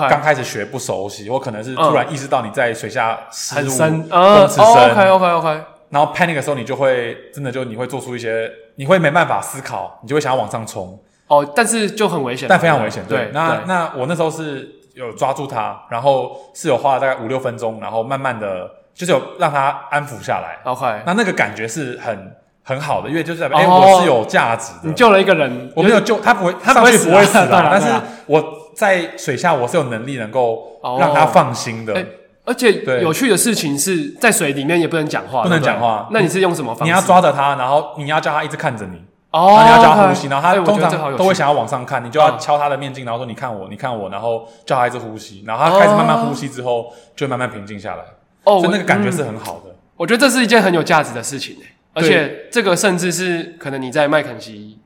[0.08, 5.60] 刚开始学不熟悉，或可能是突然意识到你在水下失误，更深，OK OK OK。
[5.90, 10.98] 然后 panic 的时候，你就会真的就你会做出一些，你会没办法思考，你就会想要往上冲。
[11.26, 13.04] 哦，但是就很危险，但非常危险。
[13.08, 20.58] 对，那对那我那时候是有抓住他，然后是有花了大概五六分钟，然后慢慢的，就是有让他安抚下来。
[20.64, 24.88] OK，那那个感觉是很很好的，因为就是哎、哦，我是有价值的。
[24.88, 27.68] 你救了一个人，我没有救他，不会，他上去不会死的。
[27.70, 27.88] 但是
[28.26, 28.42] 我
[28.74, 32.06] 在水下，我是有能力能够让他放心的。
[32.50, 36.08] 哦而且有趣的事情是在水里面也不能讲话，不能讲话。
[36.10, 36.84] 那你是用什么方式？
[36.84, 39.00] 你要抓着它，然后你要叫它一直看着你。
[39.30, 48.02] 哦，你要叫它呼吸，然后它通常都会想要往上看，你就要敲它的面镜，然后说你看我，你看我，然后叫它一直呼吸，然后它开始慢慢呼吸之后，就慢慢平静下来。
[48.42, 49.76] 哦，所以那个感觉是很好的。
[49.96, 54.80] 我觉得这是一件很有价值的事情诶，而且这个甚至是可能你在麦肯锡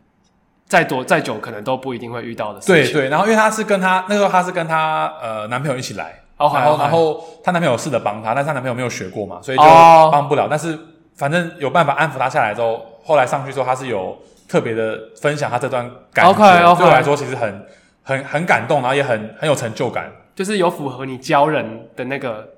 [0.66, 2.74] 再多再久，可能都不一定会遇到的事情。
[2.74, 6.20] 对对，然后因为她是跟她那时候她是跟她呃男朋友一起来。
[6.36, 9.62] 然后，然后她男朋友试着帮她，但是她男朋友没有学过嘛，所以就
[10.10, 10.46] 帮不了。
[10.48, 10.78] 但是
[11.14, 14.16] 反正有办法安抚她下来之后，后来上去之后，她是有
[14.48, 17.66] 特别的分享她这段感觉，对我来说其实很
[18.02, 22.48] 很很感动，然后也很很有成就感，就是有符合你教人的那个。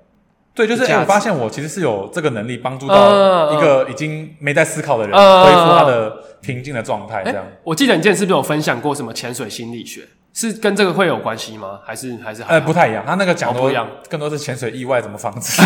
[0.54, 6.10] 对，就是我发现我其实是有这个能力帮助到一个已经没在思考的人恢复他的
[6.40, 7.22] 平静的状态。
[7.22, 10.08] 这样，我记得你之前是不是有分享过什么潜水心理学？
[10.36, 11.80] 是跟这个会有关系吗？
[11.82, 13.02] 还是还是呃不太一样？
[13.06, 15.62] 他那个讲的不一样，更多是潜水意外怎么防止。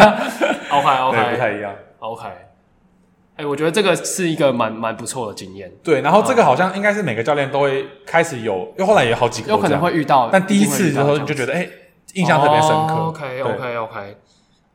[0.72, 1.70] OK OK， 不太一样。
[1.98, 2.26] OK，
[3.36, 5.70] 哎，我觉得这个是一个蛮蛮不错的经验。
[5.84, 11.68] 对，然后这个好像应该是每个教练都会开始有，因为后来也有好几个有可能会遇到，但第一次的时候你就觉得哎，
[12.14, 12.94] 印象特别深刻。
[12.94, 14.16] OK OK OK，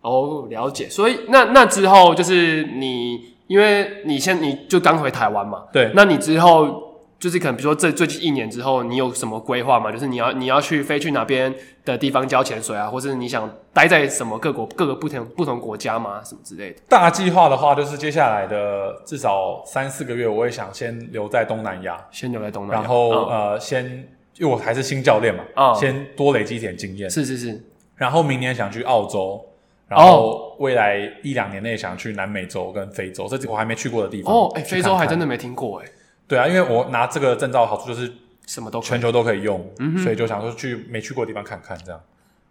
[0.02, 0.88] 哦，了解。
[0.88, 6.93] 所以那那之后就是你，因为你先你就刚回台湾嘛，对，那你之后。
[7.24, 9.90] 就是可能，比如说这最近一年之后，你有什么规划吗？
[9.90, 11.56] 就是你要你要去飞去哪边
[11.86, 16.22] 的地方教潜水啊，或是你想待在什么各国各个不同不同国家吗？
[16.22, 16.82] 什么之类的？
[16.90, 23.86] 大计划的话，就是接下来的至少三四个月，我也想先留在东南亚，先留在东南亚，然后、嗯、呃，先
[24.38, 27.10] 因为我还是新教练嘛，啊、嗯，先多累积一点经验。
[27.10, 27.64] 是是是。
[27.96, 29.42] 然后明年想去澳洲，
[29.88, 34.36] 然后未来一两年内想去南美洲跟非洲，这几个我还没去过的地方。
[34.36, 35.88] 哦，哎、欸，非洲还真的没听过哎。
[36.34, 38.12] 对啊，因为我拿这个证照的好处就是
[38.48, 42.02] 什么都全球都可以用，嗯，所以就想说去没去过的地方看看这样。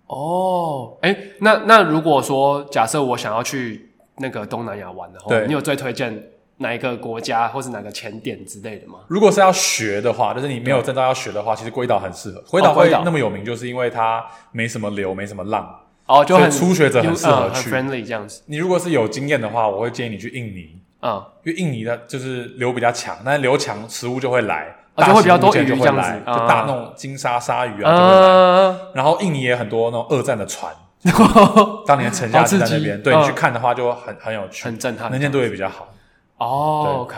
[0.06, 6.28] 哦，哎，那那如果说假设我想要去那个东南亚玩的话，对，你有最推荐
[6.58, 9.00] 哪一个国家或是哪个前点之类的吗？
[9.08, 12.40] 如果是要学的话，就是你没有证照要学的话，其实龟岛很适合。
[12.42, 18.42] 龟岛会那么有名，就是因为它没什么流，没什么浪，哦，就很初学者很适合去，很 friendly 这样子。
[18.46, 20.78] 你如果是有经验的话，我会建议你去印尼。
[21.02, 28.78] 嗯，因为印尼的就是流比较强，但是流强食物就会来，而且会比较多鱼就会来，就大那种金沙鲨鱼啊就会来。
[28.94, 30.72] 然后印尼也很多那种二战的船，
[31.86, 35.88] 当年沉下去在那边，对你去看的话就很很有趣，很震撼，能见度也比较好。
[36.38, 37.16] 哦，OK，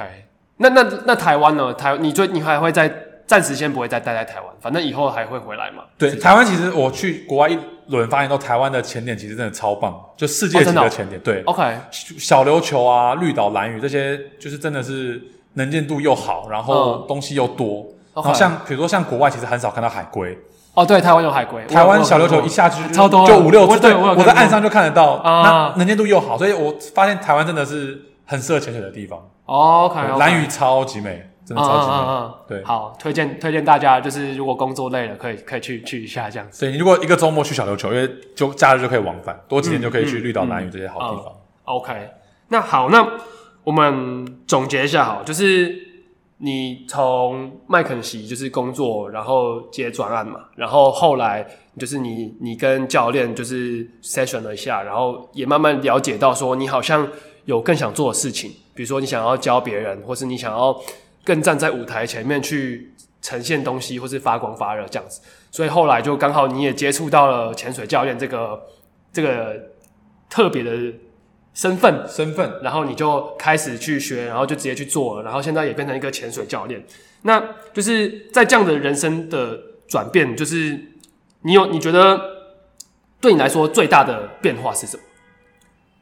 [0.57, 1.73] 那那那台湾呢？
[1.75, 3.04] 台你最你还会在？
[3.27, 5.85] 暂时先不会再待在台湾，反正以后还会回来嘛。
[5.97, 7.59] 对，台湾其实我去国外一
[7.89, 11.21] 轮，发现到台湾的潜点其实真的超棒，就世界级的潜点。
[11.21, 15.23] 对，OK，小琉球啊、绿岛、蓝屿这些，就是真的是
[15.55, 17.87] 能见度又好，然后东西又多。
[18.15, 20.39] 然后像比如说像国外，其实很少看到海龟。
[20.75, 21.65] 哦，对，台湾有海龟。
[21.67, 23.81] 台湾小琉球一下去超多，就五六只。
[23.81, 25.21] 对，我在岸上就看得到。
[25.25, 29.19] 那能见度又好，所以我发现台湾真的是很适合潜水的地方。
[29.47, 31.31] OK，蓝屿超级美。
[31.47, 36.59] 真的超级美，对，好，推荐推荐大家，就是如果工作累了，可以可以去去一下这样子。
[36.59, 41.33] 所以你如果一个周末去小琉球，因为就假日就可以往返，多几天就可以去绿岛、南屿这些好地方。
[41.65, 42.09] OK，
[42.49, 43.07] 那好，那
[43.63, 45.77] 我们总结一下，好，就是
[46.39, 51.47] 你从麦肯锡就是工作，然后接专案嘛，然后后来
[51.79, 57.07] 就是你你跟教练就是 session 了一下，然后也慢慢了解到说你好像
[57.45, 60.75] 有更想做的事情，比如说你想要教别人，或是你想要。
[61.25, 65.21] 更站在舞台前面去呈现东西，或是发光发热这样子，
[65.51, 68.61] 所以后来就刚好你也接触到了潜水教练这个
[69.13, 69.57] 这个
[70.29, 70.93] 特别的
[71.55, 76.85] 身份身份，然后你就开始去学，然后就直接去做了，然后现在也变成一个潜水教练。
[77.23, 79.59] 那就是在这样的人生的
[79.89, 80.79] 转变，就是
[81.43, 82.21] 你有你觉得
[83.21, 85.03] 对你来说最大的变化是什么？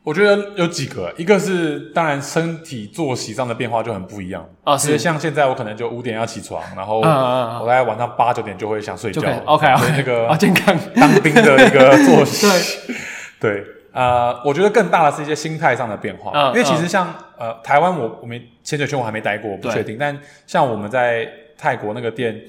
[0.04, 4.44] 我觉得有几个，一个是当然身体作息上的变化就很不一样。
[4.64, 10.76] 啊，是像现在我可能就五点要起床，然后我大概晚上八九点就会想睡觉，OK，那个啊健康。
[10.96, 12.46] 当兵的一个作息，
[13.38, 22.40] 对，呃，我觉得更大的是一些心态上的变化，因为其实像呃台湾我我没潜水圈我还没待过，我不确定，但像我们在泰国那个店。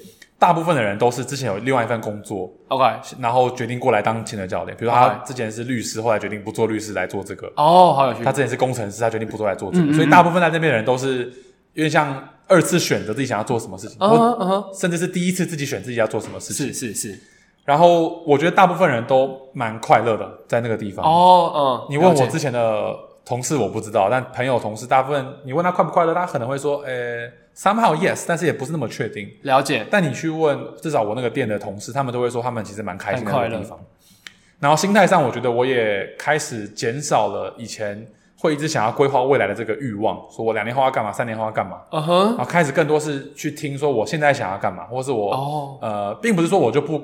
[0.44, 2.84] 大部分的人都是之前有另外一份工作，OK，
[3.18, 4.76] 然后决定过来当潜水教练。
[4.76, 7.48] 比如说他之前是律师，后来决定不做律师来做这个。
[7.56, 8.26] 哦，好有趣。
[8.26, 9.94] 他之前是工程师，他决定不做来做这个。
[9.94, 11.32] 所以大部分在那边的人都是
[11.76, 16.74] 有点像二次选择自己想要做什么事情，或甚至是第一次自己选自己要做什么事情。
[16.74, 17.20] 是是是。
[17.64, 21.06] 然后我觉得大部分人都蛮快乐的在那个地方。
[21.06, 21.88] 哦，嗯。
[21.90, 22.94] 你问我之前的
[23.26, 27.32] 同事，我不知道，但朋友同事大部分，你问他快不快乐，他可能会说，诶。
[27.56, 29.30] Somehow yes，但是也不是那么确定。
[29.44, 29.86] 了解。
[29.92, 33.80] 但你去问，至少我那个店的同事，他们都会说他们其实蛮开心的那个地方。
[34.60, 38.08] 然后心态上，我觉得我也开始减少了以前
[38.40, 41.78] 会一直想要规划未来的这个欲望，说我两年后要干嘛，三年后要干嘛。
[41.92, 42.26] 嗯哼。
[42.30, 47.00] 然后开始更多是去听说我现在想要干嘛，或是我哦呃，并不是说我就不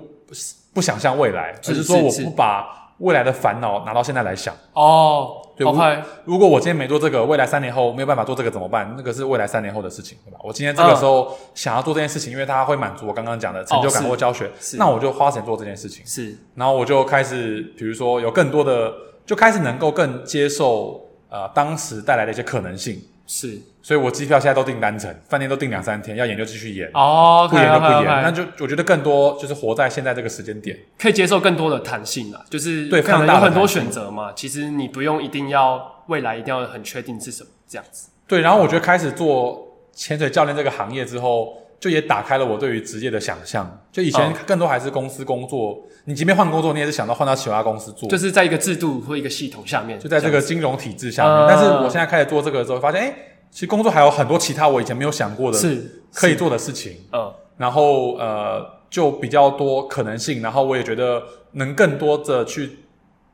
[0.73, 4.55] 不想象未来，只是说我不把未来的烦恼拿到现在来想。
[4.73, 5.41] 哦。
[5.59, 6.01] 对，Okay.
[6.23, 8.93] 如果我今天没做这个，未来三年后没有办法做这个怎么办？
[8.95, 10.39] 那个是未来三年后的事情，对吧？
[10.41, 16.01] 我今天这个时候想要做这件事情，因为它会满足我刚刚讲的成就感或教学，那我就花钱做这件事情。
[16.05, 18.93] 是，然后我就开始，比如说有更多的，
[19.25, 22.97] 就开始能够更接受呃当时带来的一些可能性。
[23.31, 28.05] 是，所以我机票现在都订单程，饭店都订两三天，要演就继续演，哦，不演就不演。
[28.05, 34.33] 那就我觉得更多就是活在现在这个时间点，可以接受更多的弹性啊，就是对，可能有很多选择嘛。
[34.35, 38.09] 其实你不用一定要未来一定要很确定是什么这样子。
[38.25, 43.79] 对，然后我觉得开始做潜水教练这个行业之后，就也打开了我对于职业的想象。
[43.91, 51.47] 就以前更多还是公司工作，你即便换工作，你也是想到换到其他公司做，就是在一个制度或一个系统下面，就在这个金融体制下面。
[51.47, 53.15] 但是我现在开始做这个之后，发现哎。
[53.51, 56.97] 其实工作还有很多其他我以前没有想过的，是可以做的事情。
[57.11, 60.39] 嗯，然后呃，就比较多可能性。
[60.43, 61.19] 然后我也觉得
[61.53, 62.77] 能更多的去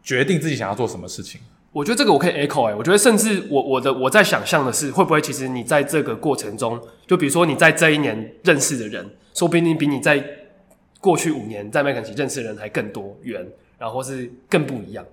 [0.02, 1.42] 决定自己想要做什么事情。
[1.76, 10.24] 我觉得这个我可以 echo 哎、欸，我觉得甚至我我的我在想象的是，会不会其实你在这个过程中，就比如说你在这一年认识的人，说不定比你在
[11.02, 13.46] 过去五年在麦肯锡认识的人还更多元，
[13.78, 15.04] 然后是更不一样。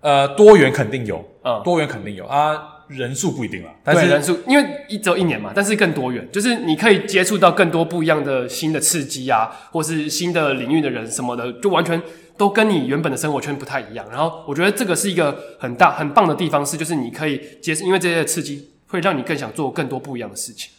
[0.00, 2.69] 呃，多元肯定有，嗯，多元肯定有啊。
[2.90, 12.02] 人数不一定了，但是人数因为一周一年嘛，但是更多元，就是你可以接触到更多不一样的新的刺激啊，或是新的领域的人什么的，就完全
[12.36, 14.04] 都跟你原本的生活圈不太一样。
[14.10, 20.70] 然后我觉得这个是一个很大很棒的地方，是就是你可以接受，因为这些刺激会让你更想做更多不一样的事情。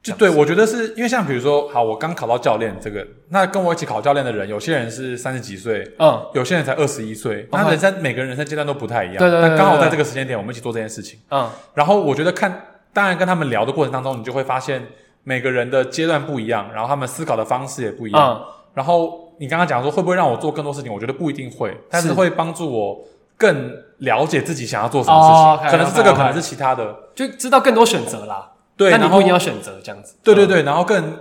[0.00, 9.48] 就对，我觉得是因为像比如说，好，我刚考到教练这个，那跟我一起考教练的人，有些人是三十几岁，嗯，有些人才二十一岁，那人生每个人人生阶段都不太一样，对对对。
[9.48, 11.50] 但刚好在这个时间点，我们一起做这件事情，嗯。
[11.74, 14.86] 然后我觉得看，当然跟他们聊的过程当中，你就会发现
[15.24, 18.40] 每个人的阶段不一样，然后他们思考的方式也不一样。
[18.40, 18.54] 嗯。
[18.74, 20.92] 然后你刚刚讲说会不会让我做更多事情？
[20.92, 23.04] 我觉得不一定会，但是会帮助我
[23.36, 28.52] 更了解自己想要做什么事情，哦、可能是这个，可能是其他的，就知道更多选择啦。
[28.78, 30.14] 对，那你不一定要选择这样子。
[30.22, 31.18] 对对对，然后更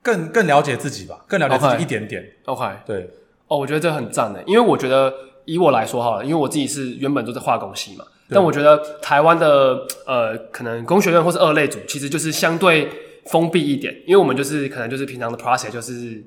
[0.00, 2.24] 更更了解自己吧，更了解自己一点点。
[2.46, 3.10] OK，对。
[3.48, 5.12] 哦，我觉得这很赞的，因为我觉得
[5.44, 12.88] 以我来说好了，因为我自己是原本都在化工系嘛，但我觉得台湾的呃，可能工学院或是二类组，其实就是相对
[13.26, 16.24] 封闭一点，因为我们就是可能就是平常的 process 就是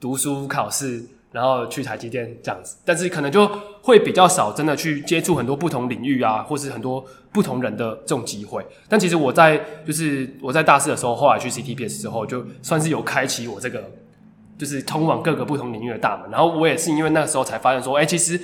[0.00, 1.04] 读书考试。
[1.36, 3.46] 然后去台积电这样子，但是可能就
[3.82, 8.64] 会比较少真的去接触很多不同领域啊，或是很多不同人的这种机会。
[8.88, 13.84] 但其实我在就是我在大四的时候，后来去 CTPS 之后，就算是有开启我这个
[14.56, 16.30] 就是通往各个不同领域的大门。
[16.30, 18.40] 然后我也是因为那个时候才发现说，哎，其实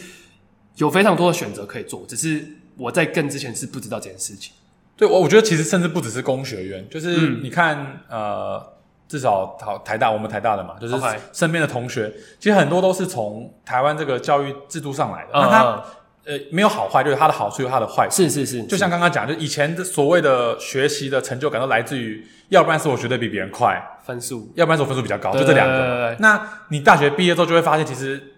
[0.77, 2.45] 有非常多的选择可以做，只是
[2.77, 4.53] 我在更之前是不知道这件事情。
[4.99, 8.73] 对，我我觉得其实甚至不只是工学院，就是你看、嗯、呃。
[9.13, 10.95] 至少台台大，我们台大的嘛，就是
[11.35, 12.11] 身边的同学.
[12.41, 15.29] 其实很多都是从台湾这个教育制度上来的。
[15.35, 15.81] 那他、uh,
[16.25, 18.17] 呃没有好坏，就是他的好处有他的坏处。
[18.23, 26.17] 是是是，就像刚刚讲，就以前的所谓的学习的成就感都来自于，要不然是我学的比别人快，分数；要不然是我分数比较高，就这两个。
[26.21, 26.41] 那
[26.71, 28.32] 你大学毕业之后就会发现，其实。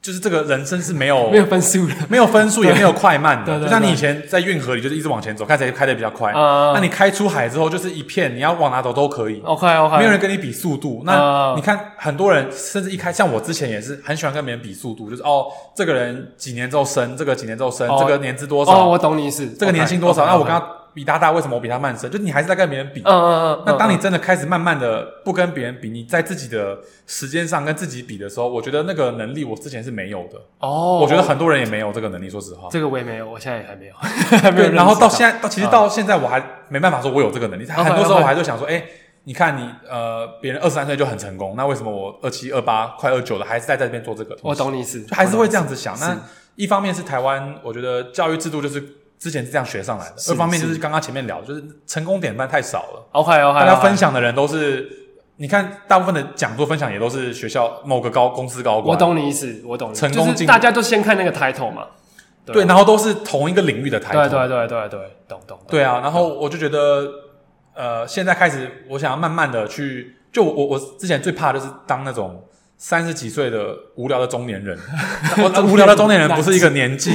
[0.00, 3.60] 就是这个人生是没有 没有分数的，没有分数也没有快慢的。
[3.60, 6.32] 就像你以前在运河里，就是一直往前走，看谁开得比较快。
[6.32, 9.40] Uh, 那你开出海之后，就是一片，你要往哪走都可以。
[9.44, 11.02] OK OK，没有人跟你比速度。
[11.04, 18.72] 那你看很多人，甚至一开，像我之前也是很喜欢跟别人比速度，就是哦，这个人几年之后升，这个几年之后升，oh, 这个年资多少？
[18.72, 19.46] 哦，我懂你意思。
[19.58, 20.77] 这个年薪多少那我刚刚。
[20.94, 22.10] 比他大，为什么我比他慢升？
[22.10, 23.00] 就你还是在跟别人比。
[23.02, 23.62] 嗯嗯嗯。
[23.66, 30.38] 那当你真的开始慢慢的不跟别人比，你在自己的时间上跟自己比的时候，我觉得那个能力我之前是没有的。
[30.58, 30.98] 哦。
[31.00, 32.68] 我觉得很多人也没有这个能力，说实话。
[32.70, 33.94] 这个我也没有，我现在也还没有。
[34.52, 37.64] 对， 然后到现在，到其实到现在我还没办法说我有这个能力。
[37.66, 38.82] 很多时候我还是想说，哎，
[39.24, 44.36] 你看你呃，别人二十三岁就很成功，那为什么我二七二八快二九了，还是在在这边做这个？
[44.42, 45.98] 我懂你意思，就还是会这样子想。
[46.00, 46.16] 那
[46.56, 48.97] 一方面是台湾，我觉得教育制度就是。
[49.18, 53.08] 之前是这样学上来的，二方面就是刚刚前面聊，就是成功典范太少了。
[53.12, 54.88] OK OK，大家分享的人都是，
[55.36, 58.86] 你看大部分的讲座分享也都是学校某个高公司高管。
[58.86, 59.94] 我懂你意思，我懂你。
[59.94, 61.86] 成功，大家都先看那个 title 嘛。
[62.46, 64.28] 对，然后都是同一个领域的 title。
[64.28, 65.58] 对对对对对，懂懂。
[65.68, 67.06] 对啊，然后我就觉得，
[67.74, 72.44] 呃，现在开始，我想要慢慢的去，就我我之前最怕的就是当那种。
[72.80, 74.78] 三十几岁的无聊的中年人，
[75.68, 77.10] 无聊的中年人不是一个年纪，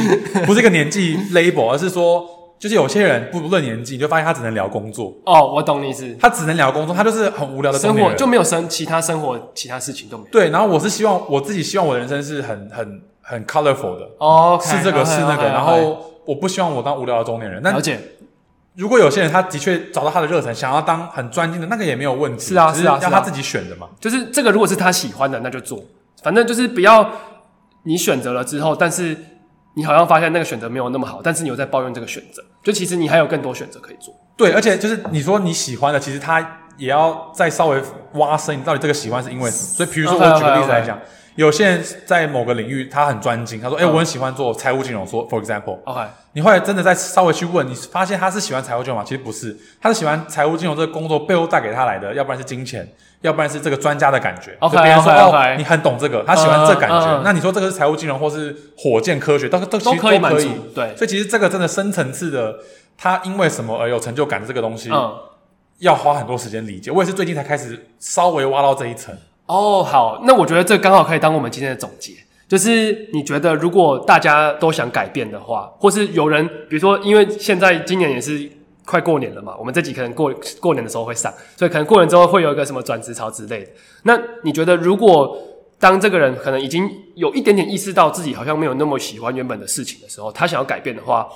[0.46, 2.28] 不是一个年纪 label，而是说，
[2.60, 5.14] 就是有些人不论年纪，你就发现他只能聊工作。
[5.26, 10.30] 哦，我懂你意思，他只能聊工作，他就是很无聊的生活就没有生其他生活其他事情都没有。
[10.30, 17.64] 对，然后我是希望我自己希望我的人生是很很很 colorful 的，哦是这个是那个然后我不希望我当无聊的中年人。
[17.64, 17.98] 了解。
[18.76, 22.48] 如果有些人他的确找到他的热忱，想要当很专精的，那个也没有问题。
[22.48, 23.88] 是啊，是啊，让他自己选的嘛。
[24.00, 25.84] 就是这个，如果是他喜欢的，那就做。
[26.24, 27.12] 反正就是不要
[27.84, 29.16] 你选择了之后，但是
[29.76, 32.44] 你好像发现那个选择没有那么好，但是你又在抱怨这个选择。
[32.64, 34.14] 就其实你还有更多选择可以做。
[34.36, 37.82] 对，而且就是你说你喜欢的，其实他也要再稍微
[38.14, 39.64] 挖深，你到底这个喜欢是因为什么？
[39.64, 41.00] 所以，比如说我举个例子来讲。
[41.36, 46.02] 有些人在某个领域他很专精，他说：“哎、欸，我很喜欢做财务金融。”说，for example，OK，
[46.34, 49.04] 你后来真的再稍微去问，你发现他是喜欢财务金融吗？
[49.04, 52.88] 其实不是，他是喜欢财务金融这个工作背后带给他来的，要不然是金钱，
[53.22, 54.56] 要不然是这个专家的感觉。
[54.60, 55.54] OK，别人说 okay, okay.
[55.54, 56.98] 哦，你很懂这个，他喜欢这感觉。
[56.98, 57.22] Uh, uh, uh.
[57.24, 60.20] 那你说这个是财务金融或是火箭科学，都都其实都可以。
[60.20, 62.56] 都可以对，所以其实这个真的深层次的，
[62.96, 65.14] 他因为什么而有成就感的这个东西，uh.
[65.80, 66.92] 要花很多时间理解。
[66.92, 69.18] 我也是最近才开始稍微挖到这一层。
[69.46, 72.14] 哦，oh, 好，那我觉得这刚好可以当我们今天的总结。
[72.48, 78.48] 就是你觉得，如果大家都想改变的话，或是有人，比如说，因为现在今年也是
[78.86, 83.72] 快过年了嘛，我们这集可能过过年的时候会上，所以可能过年之后会有一个什么转职潮之类的。
[84.04, 85.36] 那你觉得，如果
[85.80, 91.28] 当这个人可能已经有一点点意识到自己好像没有那么喜欢原本的事情的时候，他想要改变的话，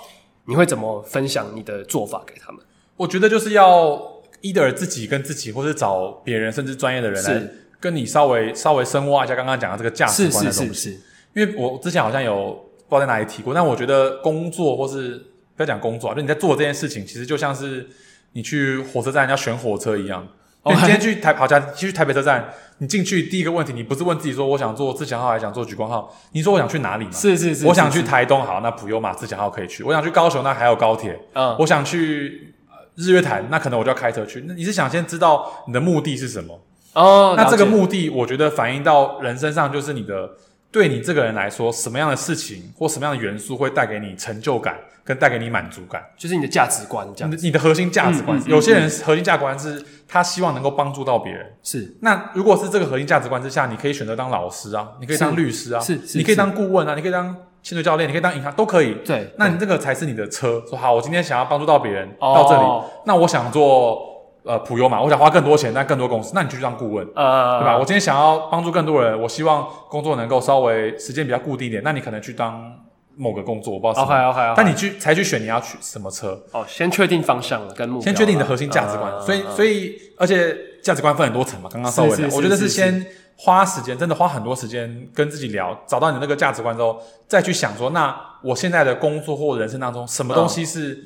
[0.46, 2.62] 你会怎么分享你的做法给他们？
[2.96, 4.00] 我觉得就是要
[4.44, 7.42] either 自己跟自己，或是找别人，甚至专业的人来。
[7.80, 11.00] 跟你稍微稍微深挖一下刚刚讲的这个价值观的东西，是是是是，
[11.36, 12.54] 因为我之前好像有
[12.88, 15.18] 不知道在哪里提过，但我觉得工作或是
[15.56, 17.88] 不要讲工作啊，就你在做这件事情，其实就像是
[18.34, 20.28] 你去火车站要选火车一样。
[20.66, 22.46] 你今天去台跑家去台北车站，
[22.80, 26.14] 你进去第一个问题，你不是问自己说我想坐自强号还是想坐莒光号？
[26.34, 27.12] 你说我想去哪里嘛？
[27.12, 29.82] 是是是，我想去台东，好，那普悠玛自强号可以去。
[29.82, 31.18] 我想去高雄，那还有高铁。
[31.36, 32.54] 嗯，我想去
[32.96, 34.44] 日月潭，那可能我就要开车去。
[34.46, 36.60] 那你是想先知道你的目的是什么？
[36.98, 40.32] 哦，那这个目的，我觉得反映到人身上，就是你的，
[40.72, 47.32] 对你这个人来说，什么样的事情或什么样的元素会带给你成就感，跟带给你满足感，就是你的价值观这样。
[47.32, 51.46] 你的你的核心价值观，有些人核心价值观是他希望能够帮助到别人。
[51.62, 58.96] 是，那如果是这个核心价值观之下，你可以选择当老师啊，你可以当律师啊，是，你可以当顾问啊，你可以当潜水教练，你可以当银行都可以。
[59.06, 60.64] 对，那你这个才是你的车。
[60.68, 64.17] 说好，我今天想要帮助到别人到这里，哦、那我想做。
[64.48, 67.78] 呃，普悠嘛，我想花更多钱但更多公司，那你就去当顾问，呃，对吧？
[67.78, 72.74] 我今天想要帮助更多人，我希望工作能够稍微时间比较固定一点，那你可能去当
[73.16, 74.30] 某个工作，我不知道什么。
[74.30, 74.54] OK OK OK。
[74.56, 76.42] 但你去才去选你要去什么车？
[76.52, 78.04] 哦，先确定方向了，跟目标。
[78.04, 79.12] 先确定你的核心价值观。
[79.12, 90.98] 呃、所以所以，而且价值观分很多层嘛，刚刚稍微聊，我觉得是先花时间，真的花很多时间跟自己聊，找到你的那个价值观之后，再去想说，那我现在的工作或人生当中，什么东西是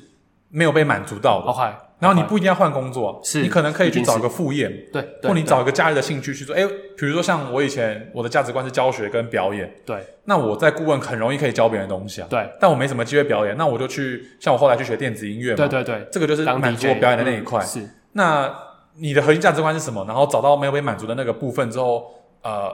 [0.49, 1.75] 没有被满足到的？
[2.01, 6.55] 然后你不一定要换工作，是你可能可以去找一个副业，对，或你找一个假日的兴趣去做。
[6.55, 10.03] 诶，比如说像我以前我的价值观是教学跟表演，对。
[10.25, 12.49] 那我在顾问很容易可以教别人东西啊，对。
[12.59, 17.63] 但我没什么机会表演，那我就去像我后来去学电子音乐嘛，对对对，这个就是满足我表演的那一块。
[17.63, 17.87] 是。
[18.13, 18.51] 那
[18.97, 20.03] 你的核心价值观是什么？
[20.07, 22.69] 然后找到没有被满足的那个部分之后，呃，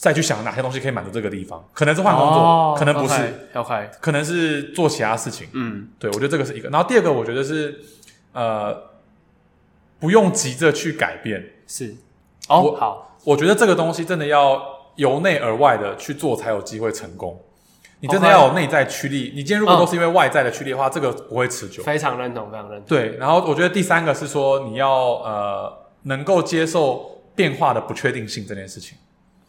[0.00, 5.46] 再去想哪些东西可以满足这个地方，可能是换工作，可能不是，OK，可能是做其他事情。
[5.52, 6.68] 嗯，对，我觉得这个是一个。
[6.70, 7.78] 然后第二个，我觉得是
[8.38, 8.88] 呃。
[10.00, 11.96] 不用急着去改变，是
[12.48, 12.60] 哦。
[12.60, 14.62] 我好，我觉得这个东西真的要
[14.94, 17.36] 由内而外的去做，才有机会成功。
[17.98, 19.32] 你真的要有内在驱力。
[19.34, 21.82] 你今天如果都是因为外在的驱力的话，这个不会持久。
[21.82, 22.86] 非常认同，非常认同。
[22.86, 28.96] 对，然后我觉得第三个是说，你要呃能够接受变化的不确定性这件事情，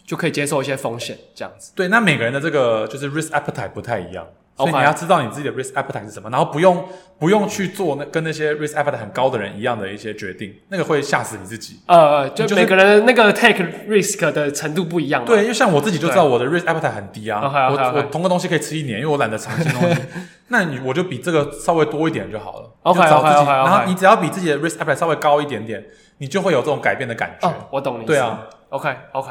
[0.04, 1.72] 就可以接受一些风险，这样子。
[1.76, 4.26] 对，那每个人的这个就是 risk appetite 不太一样。
[4.60, 6.84] 所以你要知道你自己的 risk appetite 是什么，然后不用
[7.18, 11.80] 不用去做那跟那些 risk appetite 很高的人一样的一些决定，那个会吓死你自己。
[11.88, 15.24] 呃，就每个人那个 take risk 的程度不一样。
[15.26, 17.42] 对，因为像我自己就知道我的 risk appetite 很低啊，
[17.72, 20.02] 我我同个东西可以吃一年，因为我懒得尝新东西。
[20.52, 22.70] 那你我就比这个稍微多一点就好了。
[22.84, 23.52] OK OK OK。
[23.52, 25.84] 然后你只要比自己的 risk appetite 稍微高一点点，
[26.18, 27.48] 你就会有这种改变的感觉。
[27.48, 28.06] 哦，我懂你。
[28.06, 28.42] 对啊。
[28.70, 29.30] OK OK。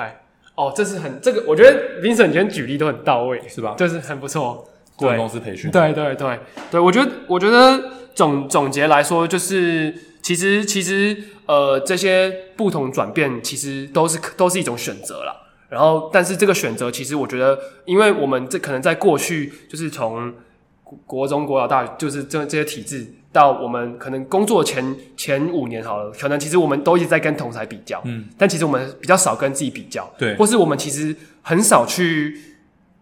[0.55, 3.75] 哦，这是很这个，我觉得 Vincent 今天举例都很到位，是吧？
[3.79, 4.69] 就是很不错。
[4.99, 6.39] 顾问公司培训，对对对
[6.73, 7.81] 对，我觉得我觉得
[8.17, 15.33] 总总结来说，就是其实其实呃这些不同转变，其实都是都是一种选择啦。
[15.69, 20.33] 然后，但是这个选择，其实我觉得，因为我们这可能在过去，就是从
[21.07, 32.37] 国中、国小、大学，就是这这些体制，到我们可能工作前前五年好了，可能其实我们都一直在跟同才比较，嗯，但其实我们比较少跟自己比较，对，或是我们其实很少去。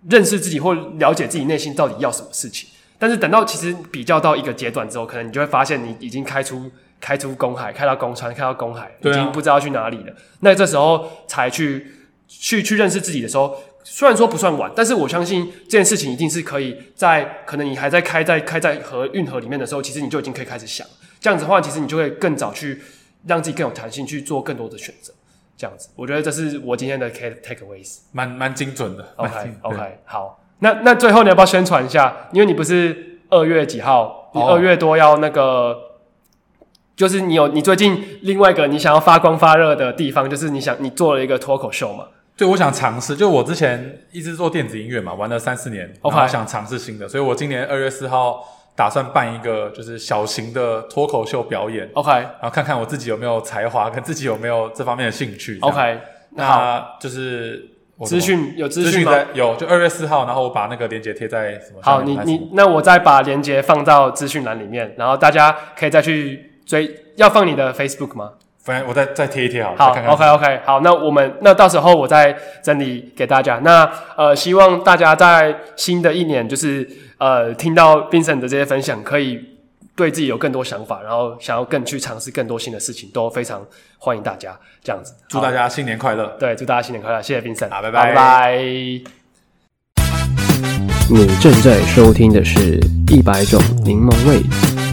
[0.09, 10.13] 认识自己或了解自己内心到底要什么事情，但是等到其实比较到一个阶段之后，可能你就会发现你已经开出开出公海，开到公川，开到公海，已经不知道去哪里了。
[10.13, 11.87] 啊、那这时候才去
[12.29, 20.87] 去去认识自己的时候，虽然说不算晚，但是我相信这件事情一定是可以在可能你还在开在开在河运河里面的时候，其实你就已经可以开始想，
[21.21, 22.81] 这样子的话，其实你就会更早去
[23.27, 25.13] 让自己更有弹性去做更多的选择。
[25.57, 29.05] 这样子，我觉得这是我今天的 takeaways，蛮蛮精准的。
[29.17, 29.33] OK
[29.63, 32.29] OK，好，那那最后你要不要宣传一下？
[32.33, 34.31] 因为你不是二月几号？
[34.35, 35.77] 你二月多要那个，oh.
[36.95, 42.09] 就是你有你最近另外一个你想要发光发热的地方，就是你想你做了一个脱口秀嘛？
[42.37, 48.56] 对，我想尝试，就我之前一直做电子音乐嘛，玩了三四年，OK，然后想尝试新的，所以我今年二月四号。
[48.77, 55.99] 打算办一个就是小型的脱口秀表演，OK，然后看看我自己有没有才华，跟自己有没有这方面的兴趣，OK。
[56.31, 57.71] 那就是
[58.05, 61.81] 资讯有资讯在有，就二月四号，然后我把那个链接贴在什么？
[61.81, 66.95] 好，你你那我再把链接放到资讯栏里面，然后大家可以再去追。
[67.17, 68.33] 要放你的 Facebook 吗？
[68.67, 69.79] 反正我再再贴一贴好了。
[69.79, 70.61] 好看看，OK OK。
[70.67, 73.59] 好，那我们那到时候我再整理给大家。
[73.65, 76.87] 那呃，希望大家在新的一年就是。
[77.19, 79.43] 呃，听到 Vincent 的这些分享，可以
[79.97, 83.65] 对自己有更多想法，然后想要更去尝试更多新的事情，都非常
[83.97, 84.55] 欢迎大家
[84.85, 85.15] 这样子。
[85.27, 86.27] 祝大家新年快乐！
[86.39, 87.23] 对，祝大家新年快乐！
[87.23, 88.59] 谢谢 Vincent，好，拜拜，拜拜。
[91.09, 92.79] 你正在收听的是
[93.11, 94.86] 一百种柠檬味。